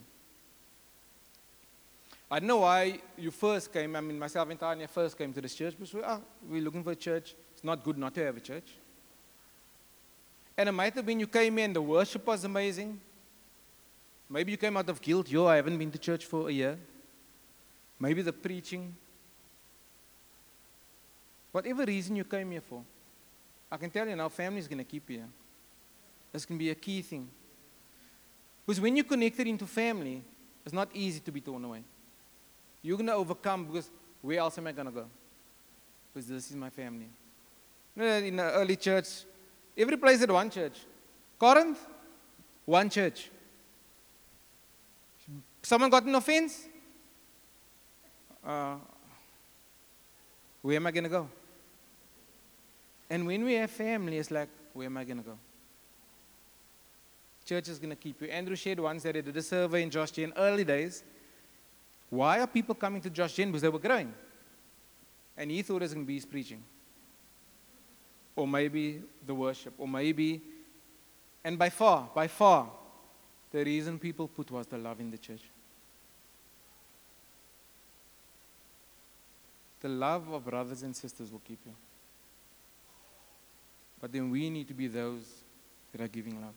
I 2.31 2.39
don't 2.39 2.47
know 2.47 2.57
why 2.57 2.99
you 3.17 3.31
first 3.31 3.73
came, 3.73 3.95
I 3.95 4.01
mean, 4.01 4.19
myself 4.19 4.49
and 4.49 4.59
Tanya 4.59 4.87
first 4.87 5.17
came 5.17 5.33
to 5.33 5.41
this 5.41 5.55
church 5.55 5.73
because 5.77 5.93
we, 5.93 6.01
ah, 6.03 6.19
we're 6.47 6.61
looking 6.61 6.83
for 6.83 6.91
a 6.91 6.95
church. 6.95 7.33
It's 7.53 7.63
not 7.63 7.83
good 7.83 7.97
not 7.97 8.13
to 8.15 8.25
have 8.25 8.37
a 8.37 8.39
church. 8.39 8.69
And 10.57 10.69
it 10.69 10.71
might 10.71 10.93
have 10.93 11.05
been 11.05 11.19
you 11.19 11.27
came 11.27 11.57
in, 11.57 11.73
the 11.73 11.81
worship 11.81 12.27
was 12.27 12.43
amazing. 12.43 12.99
Maybe 14.29 14.51
you 14.51 14.57
came 14.57 14.77
out 14.77 14.87
of 14.89 15.01
guilt. 15.01 15.29
Yo, 15.29 15.47
I 15.47 15.55
haven't 15.55 15.77
been 15.77 15.91
to 15.91 15.97
church 15.97 16.25
for 16.25 16.49
a 16.49 16.51
year. 16.51 16.77
Maybe 17.99 18.21
the 18.21 18.33
preaching 18.33 18.95
Whatever 21.51 21.85
reason 21.85 22.15
you 22.15 22.23
came 22.23 22.51
here 22.51 22.61
for, 22.61 22.83
I 23.71 23.77
can 23.77 23.89
tell 23.89 24.07
you 24.07 24.15
now, 24.15 24.29
family 24.29 24.59
is 24.59 24.67
going 24.67 24.77
to 24.77 24.83
keep 24.83 25.09
you 25.09 25.17
here. 25.17 25.29
This 26.31 26.45
can 26.45 26.57
be 26.57 26.69
a 26.69 26.75
key 26.75 27.01
thing. 27.01 27.27
Because 28.65 28.79
when 28.79 28.95
you're 28.95 29.05
connected 29.05 29.47
into 29.47 29.65
family, 29.65 30.21
it's 30.63 30.73
not 30.73 30.89
easy 30.93 31.19
to 31.21 31.31
be 31.31 31.41
torn 31.41 31.65
away. 31.65 31.83
You're 32.81 32.97
going 32.97 33.07
to 33.07 33.13
overcome 33.13 33.65
because 33.65 33.89
where 34.21 34.39
else 34.39 34.57
am 34.57 34.67
I 34.67 34.71
going 34.71 34.87
to 34.87 34.91
go? 34.91 35.05
Because 36.13 36.27
this 36.27 36.49
is 36.49 36.55
my 36.55 36.69
family. 36.69 37.09
In 37.95 38.37
the 38.37 38.51
early 38.51 38.75
church, 38.75 39.23
every 39.77 39.97
place 39.97 40.19
had 40.19 40.31
one 40.31 40.49
church. 40.49 40.79
Corinth, 41.37 41.85
one 42.65 42.89
church. 42.89 43.29
Someone 45.61 45.89
got 45.89 46.03
an 46.03 46.15
offense? 46.15 46.67
Uh, 48.45 48.75
where 50.61 50.77
am 50.77 50.87
I 50.87 50.91
going 50.91 51.03
to 51.03 51.09
go? 51.09 51.29
And 53.09 53.25
when 53.25 53.43
we 53.43 53.53
have 53.53 53.71
family, 53.71 54.17
it's 54.17 54.31
like, 54.31 54.49
where 54.73 54.85
am 54.85 54.97
I 54.97 55.03
going 55.03 55.17
to 55.17 55.23
go? 55.23 55.37
Church 57.45 57.67
is 57.67 57.79
going 57.79 57.89
to 57.89 57.95
keep 57.95 58.21
you. 58.21 58.27
Andrew 58.27 58.55
shared 58.55 58.79
once 58.79 59.03
that 59.03 59.15
he 59.15 59.21
did 59.21 59.35
a 59.35 59.41
survey 59.41 59.81
in 59.81 59.89
Josh 59.89 60.17
in 60.19 60.31
early 60.37 60.63
days. 60.63 61.03
Why 62.09 62.39
are 62.39 62.47
people 62.47 62.75
coming 62.75 63.01
to 63.01 63.09
Josh 63.09 63.33
Gen? 63.33 63.49
Because 63.49 63.61
they 63.61 63.69
were 63.69 63.79
growing. 63.79 64.13
And 65.37 65.51
he 65.51 65.61
thought 65.61 65.77
it 65.77 65.81
was 65.81 65.93
going 65.93 66.05
to 66.05 66.07
be 66.07 66.15
his 66.15 66.25
preaching. 66.25 66.63
Or 68.35 68.47
maybe 68.47 69.01
the 69.25 69.33
worship. 69.33 69.73
Or 69.77 69.87
maybe, 69.87 70.41
and 71.43 71.57
by 71.57 71.69
far, 71.69 72.09
by 72.13 72.27
far, 72.27 72.69
the 73.51 73.63
reason 73.63 73.99
people 73.99 74.27
put 74.27 74.51
was 74.51 74.67
the 74.67 74.77
love 74.77 74.99
in 74.99 75.11
the 75.11 75.17
church. 75.17 75.43
The 79.81 79.89
love 79.89 80.29
of 80.31 80.45
brothers 80.45 80.83
and 80.83 80.95
sisters 80.95 81.31
will 81.31 81.41
keep 81.47 81.59
you. 81.65 81.73
But 84.01 84.11
then 84.11 84.29
we 84.29 84.49
need 84.49 84.67
to 84.67 84.73
be 84.73 84.87
those 84.87 85.23
that 85.91 86.01
are 86.01 86.07
giving 86.07 86.41
love. 86.41 86.53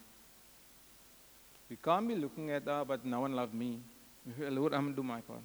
We 1.70 1.76
can't 1.76 2.06
be 2.06 2.14
looking 2.14 2.50
at, 2.50 2.66
ah, 2.68 2.84
but 2.84 3.04
no 3.04 3.20
one 3.20 3.32
loved 3.32 3.54
me. 3.54 3.80
Lord, 4.38 4.74
I'm 4.74 4.82
going 4.82 4.94
to 4.94 5.02
do 5.02 5.02
my 5.02 5.20
part. 5.20 5.40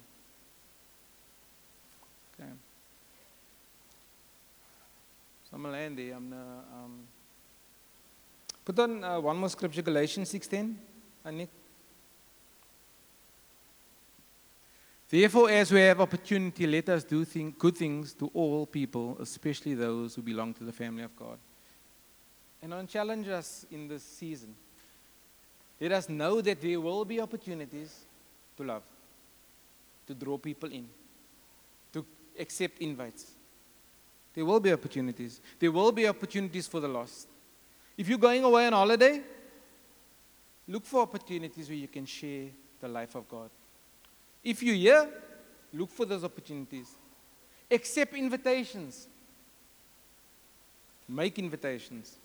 Okay. 2.34 2.50
So 5.50 5.56
I'm. 5.56 5.64
I'm 5.64 5.96
gonna, 5.96 6.64
um, 6.72 7.00
put 8.64 8.78
on 8.78 9.02
uh, 9.02 9.20
one 9.20 9.36
more 9.36 9.48
scripture, 9.48 9.82
Galatians 9.82 10.32
6.10. 10.32 10.74
Anik. 11.26 11.48
Therefore, 15.08 15.50
as 15.50 15.72
we 15.72 15.80
have 15.80 16.02
opportunity, 16.02 16.66
let 16.66 16.90
us 16.90 17.02
do 17.02 17.24
thing, 17.24 17.54
good 17.58 17.76
things 17.76 18.12
to 18.12 18.30
all 18.34 18.66
people, 18.66 19.16
especially 19.20 19.74
those 19.74 20.14
who 20.14 20.22
belong 20.22 20.52
to 20.54 20.64
the 20.64 20.72
family 20.72 21.02
of 21.02 21.16
God. 21.16 21.38
And 22.62 22.74
on 22.74 22.86
challenge 22.86 23.26
us 23.28 23.64
in 23.70 23.88
this 23.88 24.02
season. 24.02 24.54
Let 25.80 25.92
us 25.92 26.08
know 26.08 26.42
that 26.42 26.60
there 26.60 26.80
will 26.80 27.06
be 27.06 27.20
opportunities 27.20 28.04
to 28.58 28.64
love, 28.64 28.82
to 30.06 30.14
draw 30.14 30.36
people 30.36 30.70
in, 30.70 30.86
to 31.92 32.04
accept 32.38 32.78
invites. 32.80 33.30
There 34.34 34.44
will 34.44 34.60
be 34.60 34.72
opportunities. 34.72 35.40
There 35.58 35.72
will 35.72 35.92
be 35.92 36.06
opportunities 36.06 36.66
for 36.66 36.80
the 36.80 36.88
lost. 36.88 37.28
If 37.96 38.08
you're 38.08 38.18
going 38.18 38.44
away 38.44 38.66
on 38.66 38.72
holiday, 38.72 39.22
look 40.66 40.84
for 40.84 41.02
opportunities 41.02 41.68
where 41.68 41.78
you 41.78 41.88
can 41.88 42.04
share 42.04 42.46
the 42.80 42.88
life 42.88 43.14
of 43.14 43.28
God. 43.28 43.50
If 44.44 44.62
you're 44.62 44.74
here, 44.74 45.08
look 45.72 45.90
for 45.90 46.04
those 46.04 46.24
opportunities. 46.24 46.94
Accept 47.70 48.14
invitations. 48.14 49.08
Make 51.08 51.38
invitations. 51.38 52.16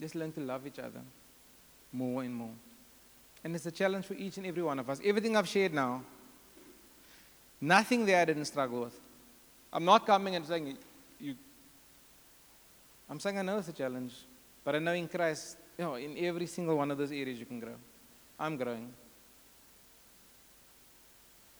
Just 0.00 0.14
learn 0.14 0.32
to 0.32 0.40
love 0.40 0.66
each 0.66 0.78
other 0.78 1.00
more 1.92 2.22
and 2.22 2.34
more. 2.34 2.54
And 3.44 3.54
it's 3.54 3.66
a 3.66 3.70
challenge 3.70 4.06
for 4.06 4.14
each 4.14 4.36
and 4.36 4.46
every 4.46 4.62
one 4.62 4.78
of 4.78 4.90
us. 4.90 5.00
Everything 5.04 5.36
I've 5.36 5.48
shared 5.48 5.72
now, 5.72 6.02
nothing 7.60 8.04
there 8.04 8.20
I 8.20 8.24
didn't 8.24 8.46
struggle 8.46 8.82
with. 8.82 8.98
I'm 9.72 9.84
not 9.84 10.06
coming 10.06 10.34
and 10.34 10.44
saying, 10.46 10.76
you, 11.20 11.34
I'm 13.08 13.20
saying 13.20 13.38
I 13.38 13.42
know 13.42 13.58
it's 13.58 13.68
a 13.68 13.72
challenge, 13.72 14.14
but 14.64 14.74
I 14.74 14.78
know 14.78 14.92
in 14.92 15.08
Christ, 15.08 15.56
you 15.76 15.84
know, 15.84 15.94
in 15.94 16.16
every 16.18 16.46
single 16.46 16.76
one 16.76 16.90
of 16.90 16.98
those 16.98 17.12
areas 17.12 17.38
you 17.38 17.46
can 17.46 17.60
grow. 17.60 17.74
I'm 18.38 18.56
growing. 18.56 18.92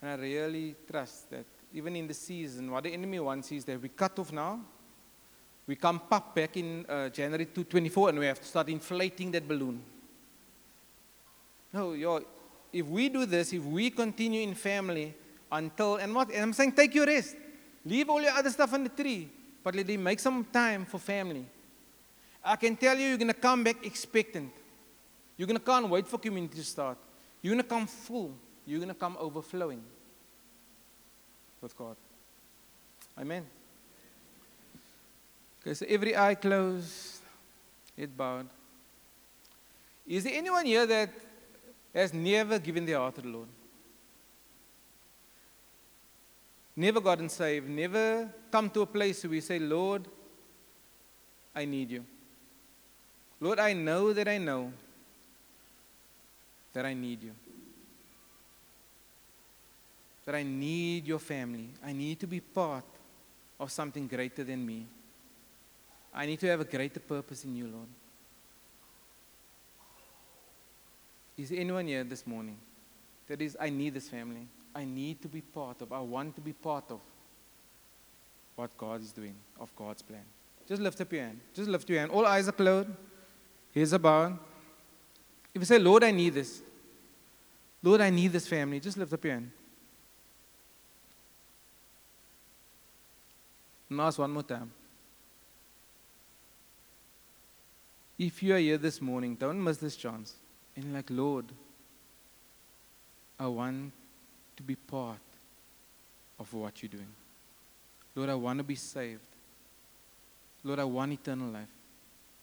And 0.01 0.11
I 0.11 0.15
really 0.15 0.75
trust 0.89 1.29
that 1.31 1.45
even 1.73 1.95
in 1.95 2.07
the 2.07 2.13
season, 2.13 2.71
what 2.71 2.83
the 2.83 2.93
enemy 2.93 3.19
wants 3.19 3.51
is 3.51 3.65
that 3.65 3.81
we 3.81 3.89
cut 3.89 4.17
off 4.17 4.31
now, 4.31 4.59
we 5.67 5.75
come 5.75 5.99
pop 5.99 6.33
back 6.33 6.57
in 6.57 6.85
uh, 6.89 7.09
January 7.09 7.45
2024, 7.45 8.09
and 8.09 8.19
we 8.19 8.25
have 8.25 8.39
to 8.39 8.47
start 8.47 8.69
inflating 8.69 9.29
that 9.31 9.47
balloon. 9.47 9.81
No, 11.71 11.93
yo, 11.93 12.21
if 12.73 12.85
we 12.85 13.09
do 13.09 13.25
this, 13.25 13.53
if 13.53 13.63
we 13.63 13.89
continue 13.89 14.41
in 14.41 14.55
family 14.55 15.13
until, 15.51 15.95
and 15.95 16.13
what, 16.13 16.29
and 16.31 16.41
I'm 16.41 16.53
saying 16.53 16.73
take 16.73 16.93
your 16.95 17.05
rest. 17.05 17.35
Leave 17.85 18.09
all 18.09 18.21
your 18.21 18.31
other 18.31 18.49
stuff 18.49 18.73
on 18.73 18.83
the 18.83 18.89
tree, 18.89 19.29
but 19.63 19.75
let 19.75 19.89
him 19.89 20.03
make 20.03 20.19
some 20.19 20.45
time 20.45 20.85
for 20.85 20.99
family. 20.99 21.45
I 22.43 22.55
can 22.55 22.75
tell 22.75 22.97
you, 22.97 23.07
you're 23.09 23.17
going 23.17 23.27
to 23.27 23.33
come 23.33 23.63
back 23.63 23.85
expectant. 23.85 24.51
You're 25.37 25.47
going 25.47 25.57
to 25.57 25.63
can't 25.63 25.89
wait 25.89 26.07
for 26.07 26.17
community 26.17 26.57
to 26.57 26.63
start. 26.63 26.97
You're 27.41 27.53
going 27.53 27.63
to 27.63 27.69
come 27.69 27.87
full. 27.87 28.33
You're 28.65 28.79
going 28.79 28.89
to 28.89 28.95
come 28.95 29.17
overflowing 29.19 29.81
with 31.61 31.77
God. 31.77 31.95
Amen. 33.17 33.45
Okay, 35.61 35.73
so 35.73 35.85
every 35.89 36.15
eye 36.15 36.35
closed, 36.35 37.19
head 37.97 38.15
bowed. 38.15 38.47
Is 40.07 40.23
there 40.23 40.33
anyone 40.33 40.65
here 40.65 40.85
that 40.85 41.09
has 41.93 42.13
never 42.13 42.59
given 42.59 42.85
their 42.85 42.97
heart 42.97 43.15
to 43.15 43.21
the 43.21 43.27
Lord. 43.27 43.47
Never 46.75 47.01
gotten 47.01 47.27
saved, 47.29 47.67
never 47.67 48.29
come 48.51 48.69
to 48.69 48.81
a 48.81 48.85
place 48.85 49.23
where 49.23 49.31
we 49.31 49.41
say, 49.41 49.59
Lord, 49.59 50.07
I 51.53 51.65
need 51.65 51.91
you. 51.91 52.05
Lord, 53.41 53.59
I 53.59 53.73
know 53.73 54.13
that 54.13 54.27
I 54.27 54.37
know 54.37 54.71
that 56.73 56.85
I 56.85 56.93
need 56.93 57.23
you. 57.23 57.31
That 60.25 60.35
I 60.35 60.43
need 60.43 61.07
your 61.07 61.19
family. 61.19 61.69
I 61.83 61.91
need 61.91 62.19
to 62.19 62.27
be 62.27 62.39
part 62.39 62.85
of 63.59 63.71
something 63.71 64.07
greater 64.07 64.43
than 64.43 64.65
me. 64.65 64.85
I 66.13 66.25
need 66.25 66.39
to 66.39 66.47
have 66.47 66.61
a 66.61 66.65
greater 66.65 66.99
purpose 66.99 67.43
in 67.43 67.55
you, 67.55 67.67
Lord. 67.67 67.87
Is 71.39 71.53
anyone 71.53 71.87
here 71.87 72.03
this 72.03 72.27
morning 72.27 72.57
that 73.29 73.41
is, 73.41 73.55
I 73.57 73.69
need 73.69 73.93
this 73.93 74.09
family? 74.09 74.45
I 74.75 74.83
need 74.83 75.21
to 75.21 75.29
be 75.29 75.39
part 75.39 75.81
of, 75.81 75.93
I 75.93 76.01
want 76.01 76.35
to 76.35 76.41
be 76.41 76.51
part 76.51 76.83
of 76.89 76.99
what 78.57 78.77
God 78.77 79.01
is 79.01 79.13
doing, 79.13 79.35
of 79.57 79.73
God's 79.73 80.01
plan. 80.01 80.25
Just 80.67 80.81
lift 80.81 80.99
up 80.99 81.13
your 81.13 81.21
hand. 81.23 81.39
Just 81.53 81.69
lift 81.69 81.89
your 81.89 81.99
hand. 81.99 82.11
All 82.11 82.25
eyes 82.25 82.49
are 82.49 82.51
closed. 82.51 82.89
Here's 83.71 83.93
a 83.93 83.99
bow. 83.99 84.37
If 85.53 85.61
you 85.61 85.65
say, 85.65 85.79
Lord, 85.79 86.03
I 86.03 86.11
need 86.11 86.33
this. 86.33 86.61
Lord, 87.81 88.01
I 88.01 88.09
need 88.09 88.33
this 88.33 88.45
family. 88.45 88.81
Just 88.81 88.97
lift 88.97 89.13
up 89.13 89.23
your 89.23 89.35
hand. 89.35 89.49
And 93.89 94.01
ask 94.01 94.19
one 94.19 94.31
more 94.31 94.43
time. 94.43 94.71
If 98.17 98.43
you 98.43 98.53
are 98.55 98.59
here 98.59 98.77
this 98.77 99.01
morning, 99.01 99.35
don't 99.35 99.63
miss 99.63 99.77
this 99.77 99.95
chance. 99.95 100.35
And 100.79 100.93
like, 100.93 101.09
Lord, 101.09 101.45
I 103.37 103.47
want 103.47 103.91
to 104.55 104.63
be 104.63 104.75
part 104.75 105.17
of 106.39 106.53
what 106.53 106.81
you're 106.81 106.89
doing. 106.89 107.13
Lord, 108.15 108.29
I 108.29 108.35
want 108.35 108.59
to 108.59 108.63
be 108.63 108.75
saved. 108.75 109.27
Lord, 110.63 110.79
I 110.79 110.85
want 110.85 111.11
eternal 111.11 111.49
life. 111.49 111.67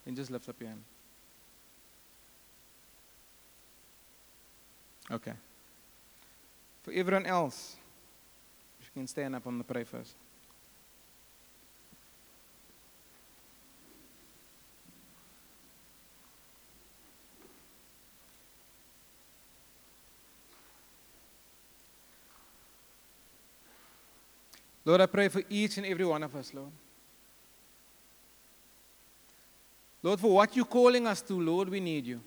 And 0.04 0.14
just 0.14 0.30
lift 0.30 0.48
up 0.50 0.56
your 0.60 0.68
hand. 0.68 0.82
Okay. 5.10 5.32
For 6.82 6.92
everyone 6.92 7.24
else, 7.24 7.76
you 8.80 8.86
can 8.92 9.06
stand 9.06 9.34
up 9.34 9.46
on 9.46 9.56
the 9.56 9.64
pray 9.64 9.84
first. 9.84 10.14
Lord, 24.86 25.00
I 25.00 25.06
pray 25.06 25.26
for 25.26 25.42
each 25.50 25.78
and 25.78 25.84
every 25.84 26.06
one 26.06 26.22
of 26.22 26.34
us, 26.36 26.54
Lord. 26.54 26.70
Lord, 30.00 30.20
for 30.20 30.32
what 30.32 30.54
you're 30.54 30.64
calling 30.64 31.08
us 31.08 31.20
to, 31.22 31.34
Lord, 31.34 31.68
we 31.68 31.80
need 31.80 32.06
you. 32.06 32.20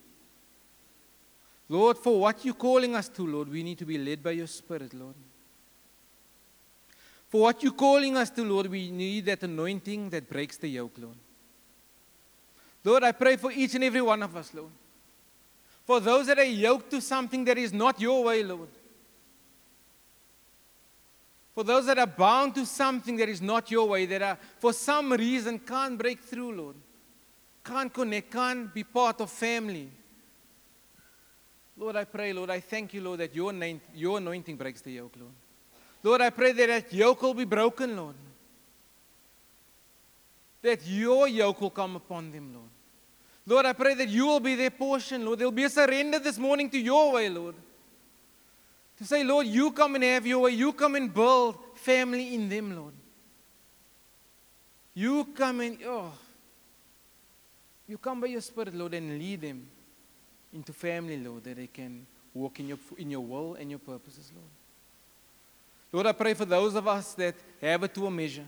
Lord, 1.70 1.98
for 1.98 2.20
what 2.20 2.44
you're 2.44 2.54
calling 2.54 2.96
us 2.98 3.08
to, 3.10 3.26
Lord, 3.26 3.50
we 3.50 3.64
need 3.64 3.78
to 3.78 3.86
be 3.86 3.98
led 3.98 4.22
by 4.22 4.32
your 4.32 4.48
Spirit, 4.48 4.94
Lord. 4.94 5.16
For 7.30 7.42
what 7.42 7.64
you're 7.64 7.72
calling 7.72 8.18
us 8.18 8.30
to, 8.32 8.44
Lord, 8.44 8.68
we 8.68 8.92
need 8.92 9.28
that 9.28 9.42
anointing 9.44 10.10
that 10.10 10.30
breaks 10.30 10.58
the 10.58 10.68
yoke, 10.68 10.98
Lord. 10.98 11.16
Lord, 12.84 13.04
I 13.04 13.14
pray 13.14 13.38
for 13.38 13.54
each 13.54 13.76
and 13.76 13.86
every 13.86 14.02
one 14.02 14.22
of 14.22 14.36
us, 14.36 14.54
Lord. 14.54 14.72
For 15.86 16.02
those 16.02 16.28
that 16.28 16.40
are 16.40 16.44
yoked 16.44 16.92
to 16.92 17.00
something 17.00 17.46
that 17.46 17.58
is 17.58 17.72
not 17.72 18.02
your 18.02 18.26
way, 18.26 18.44
Lord. 18.44 18.68
For 21.60 21.66
those 21.66 21.88
that 21.88 22.00
are 22.00 22.08
bound 22.08 22.56
to 22.56 22.66
something 22.66 23.18
that 23.18 23.28
is 23.28 23.42
not 23.42 23.70
your 23.70 23.90
way, 23.90 24.06
that 24.06 24.22
are 24.22 24.38
for 24.60 24.72
some 24.72 25.12
reason 25.12 25.60
can't 25.60 25.98
break 25.98 26.22
through, 26.22 26.56
Lord, 26.56 26.78
can't 27.66 27.94
connect, 27.94 28.32
can't 28.32 28.74
be 28.74 28.86
part 28.86 29.20
of 29.20 29.30
family. 29.30 29.90
Lord, 31.76 31.98
I 31.98 32.06
pray, 32.06 32.32
Lord, 32.32 32.50
I 32.50 32.62
thank 32.62 32.94
you, 32.94 33.02
Lord, 33.02 33.20
that 33.20 33.36
your, 33.36 33.52
name, 33.52 33.82
your 33.94 34.20
anointing 34.20 34.56
breaks 34.56 34.80
the 34.80 34.94
yoke, 34.94 35.18
Lord. 35.20 35.34
Lord, 36.02 36.22
I 36.22 36.30
pray 36.30 36.54
that 36.54 36.68
that 36.68 36.94
yoke 36.94 37.22
will 37.24 37.34
be 37.34 37.44
broken, 37.44 37.94
Lord. 37.98 38.16
That 40.62 40.88
your 40.88 41.28
yoke 41.28 41.60
will 41.60 41.72
come 41.72 41.98
upon 41.98 42.32
them, 42.32 42.54
Lord. 42.54 42.70
Lord, 43.46 43.66
I 43.66 43.74
pray 43.74 43.96
that 43.96 44.08
you 44.08 44.28
will 44.28 44.40
be 44.40 44.56
their 44.56 44.72
portion, 44.72 45.26
Lord. 45.26 45.40
There'll 45.40 45.52
be 45.52 45.66
a 45.66 45.70
surrender 45.70 46.20
this 46.20 46.38
morning 46.38 46.70
to 46.70 46.80
your 46.80 47.12
way, 47.12 47.28
Lord. 47.28 47.56
To 49.00 49.06
say, 49.06 49.24
Lord, 49.24 49.48
you 49.48 49.72
come 49.72 49.96
and 49.96 50.04
have 50.04 50.28
your 50.28 50.40
way. 50.40 50.52
You 50.52 50.74
come 50.74 50.96
and 50.96 51.12
build 51.14 51.58
family 51.76 52.36
in 52.36 52.50
them, 52.50 52.76
Lord. 52.76 52.94
You 54.94 55.24
come 55.34 55.62
and, 55.62 55.78
oh, 55.86 56.12
you 57.88 57.98
come 57.98 58.20
by 58.20 58.28
your 58.28 58.42
Spirit, 58.42 58.76
Lord, 58.76 58.94
and 58.94 59.18
lead 59.18 59.40
them 59.40 59.66
into 60.54 60.74
family, 60.74 61.16
Lord, 61.16 61.46
that 61.46 61.56
they 61.56 61.68
can 61.68 62.06
walk 62.34 62.60
in 62.60 62.68
your, 62.68 62.78
in 62.98 63.10
your 63.10 63.22
will 63.22 63.54
and 63.54 63.70
your 63.70 63.80
purposes, 63.80 64.34
Lord. 64.36 64.50
Lord, 65.94 66.08
I 66.08 66.12
pray 66.12 66.34
for 66.34 66.46
those 66.46 66.76
of 66.76 66.86
us 66.86 67.14
that 67.14 67.36
have 67.62 67.84
it 67.84 67.94
to 67.96 68.06
a 68.06 68.12
measure. 68.12 68.46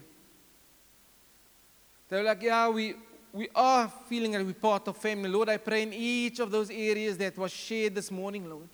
They're 2.10 2.24
like, 2.24 2.41
yeah, 2.43 2.68
we, 2.68 2.95
we 3.32 3.47
are 3.56 3.89
feeling 4.10 4.34
that 4.34 4.45
we're 4.45 4.54
part 4.54 4.86
of 4.89 4.97
family. 4.97 5.30
Lord, 5.30 5.47
I 5.47 5.56
pray 5.56 5.84
in 5.84 5.93
each 5.93 6.39
of 6.39 6.52
those 6.52 6.70
areas 6.70 7.18
that 7.20 7.38
was 7.38 7.52
shared 7.52 7.95
this 7.95 8.12
morning, 8.12 8.49
Lord 8.49 8.68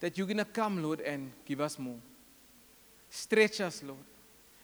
that 0.00 0.16
you're 0.18 0.26
going 0.26 0.38
to 0.38 0.44
come, 0.44 0.82
Lord, 0.82 1.00
and 1.00 1.30
give 1.44 1.60
us 1.60 1.78
more. 1.78 1.98
Stretch 3.08 3.60
us, 3.60 3.82
Lord. 3.82 3.98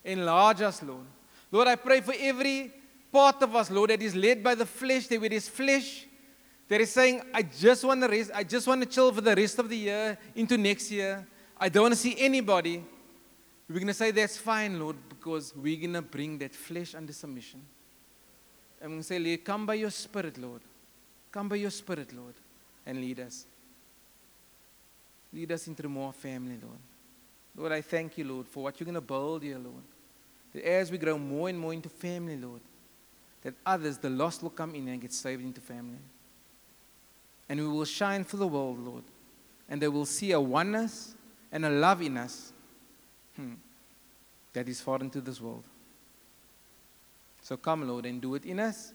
Enlarge 0.04 0.62
us, 0.62 0.82
Lord. 0.82 1.06
Lord, 1.52 1.68
I 1.68 1.76
pray 1.76 2.00
for 2.00 2.14
every 2.18 2.72
part 3.12 3.42
of 3.42 3.54
us, 3.56 3.70
Lord, 3.70 3.90
that 3.90 4.02
is 4.02 4.14
led 4.14 4.42
by 4.42 4.54
the 4.54 4.66
flesh, 4.66 5.06
that 5.08 5.20
with 5.20 5.32
his 5.32 5.48
flesh, 5.48 6.06
that 6.68 6.80
is 6.80 6.90
saying, 6.90 7.22
I 7.34 7.42
just 7.42 7.84
want 7.84 8.00
to 8.02 8.08
rest, 8.08 8.30
I 8.34 8.44
just 8.44 8.66
want 8.66 8.82
to 8.82 8.88
chill 8.88 9.12
for 9.12 9.20
the 9.20 9.34
rest 9.34 9.58
of 9.58 9.68
the 9.68 9.76
year 9.76 10.18
into 10.34 10.56
next 10.56 10.90
year. 10.90 11.26
I 11.58 11.68
don't 11.68 11.82
want 11.84 11.94
to 11.94 12.00
see 12.00 12.14
anybody. 12.18 12.84
We're 13.68 13.74
going 13.74 13.88
to 13.88 13.94
say, 13.94 14.10
That's 14.10 14.36
fine, 14.36 14.78
Lord, 14.78 14.96
because 15.08 15.54
we're 15.56 15.76
going 15.76 15.94
to 15.94 16.02
bring 16.02 16.38
that 16.38 16.54
flesh 16.54 16.94
under 16.94 17.12
submission. 17.12 17.60
And 18.80 18.90
we're 18.90 19.02
going 19.02 19.02
to 19.02 19.06
say, 19.06 19.36
come 19.36 19.66
by 19.66 19.74
your 19.74 19.90
spirit, 19.90 20.38
Lord. 20.38 20.62
Come 21.30 21.48
by 21.48 21.56
your 21.56 21.70
spirit, 21.70 22.12
Lord, 22.14 22.34
and 22.86 23.00
lead 23.00 23.20
us. 23.20 23.44
Lead 25.32 25.52
us 25.52 25.66
into 25.68 25.88
more 25.88 26.12
family, 26.12 26.58
Lord. 26.62 26.78
Lord, 27.56 27.72
I 27.72 27.80
thank 27.80 28.18
you, 28.18 28.24
Lord, 28.24 28.46
for 28.46 28.64
what 28.64 28.78
you're 28.78 28.86
going 28.86 28.94
to 28.94 29.00
build 29.00 29.42
here, 29.42 29.58
Lord. 29.58 29.82
That 30.52 30.64
as 30.64 30.90
we 30.90 30.98
grow 30.98 31.18
more 31.18 31.48
and 31.48 31.58
more 31.58 31.72
into 31.72 31.88
family, 31.88 32.36
Lord, 32.36 32.60
that 33.42 33.54
others, 33.64 33.98
the 33.98 34.10
lost, 34.10 34.42
will 34.42 34.50
come 34.50 34.74
in 34.74 34.88
and 34.88 35.00
get 35.00 35.12
saved 35.12 35.42
into 35.42 35.60
family. 35.60 35.98
And 37.48 37.60
we 37.60 37.66
will 37.66 37.84
shine 37.84 38.24
for 38.24 38.36
the 38.36 38.46
world, 38.46 38.78
Lord. 38.78 39.04
And 39.68 39.80
they 39.80 39.88
will 39.88 40.06
see 40.06 40.32
a 40.32 40.40
oneness 40.40 41.14
and 41.52 41.64
a 41.64 41.70
love 41.70 42.02
in 42.02 42.16
us 42.16 42.52
hmm, 43.36 43.54
that 44.52 44.68
is 44.68 44.80
foreign 44.80 45.10
to 45.10 45.20
this 45.20 45.40
world. 45.40 45.64
So 47.42 47.56
come, 47.56 47.88
Lord, 47.88 48.06
and 48.06 48.20
do 48.20 48.34
it 48.34 48.44
in 48.44 48.60
us 48.60 48.92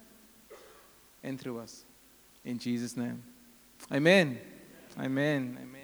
and 1.23 1.39
through 1.39 1.59
us. 1.59 1.83
In 2.43 2.59
Jesus' 2.59 2.95
name. 2.95 3.23
Amen. 3.91 4.39
Amen. 4.99 5.57
Amen. 5.61 5.74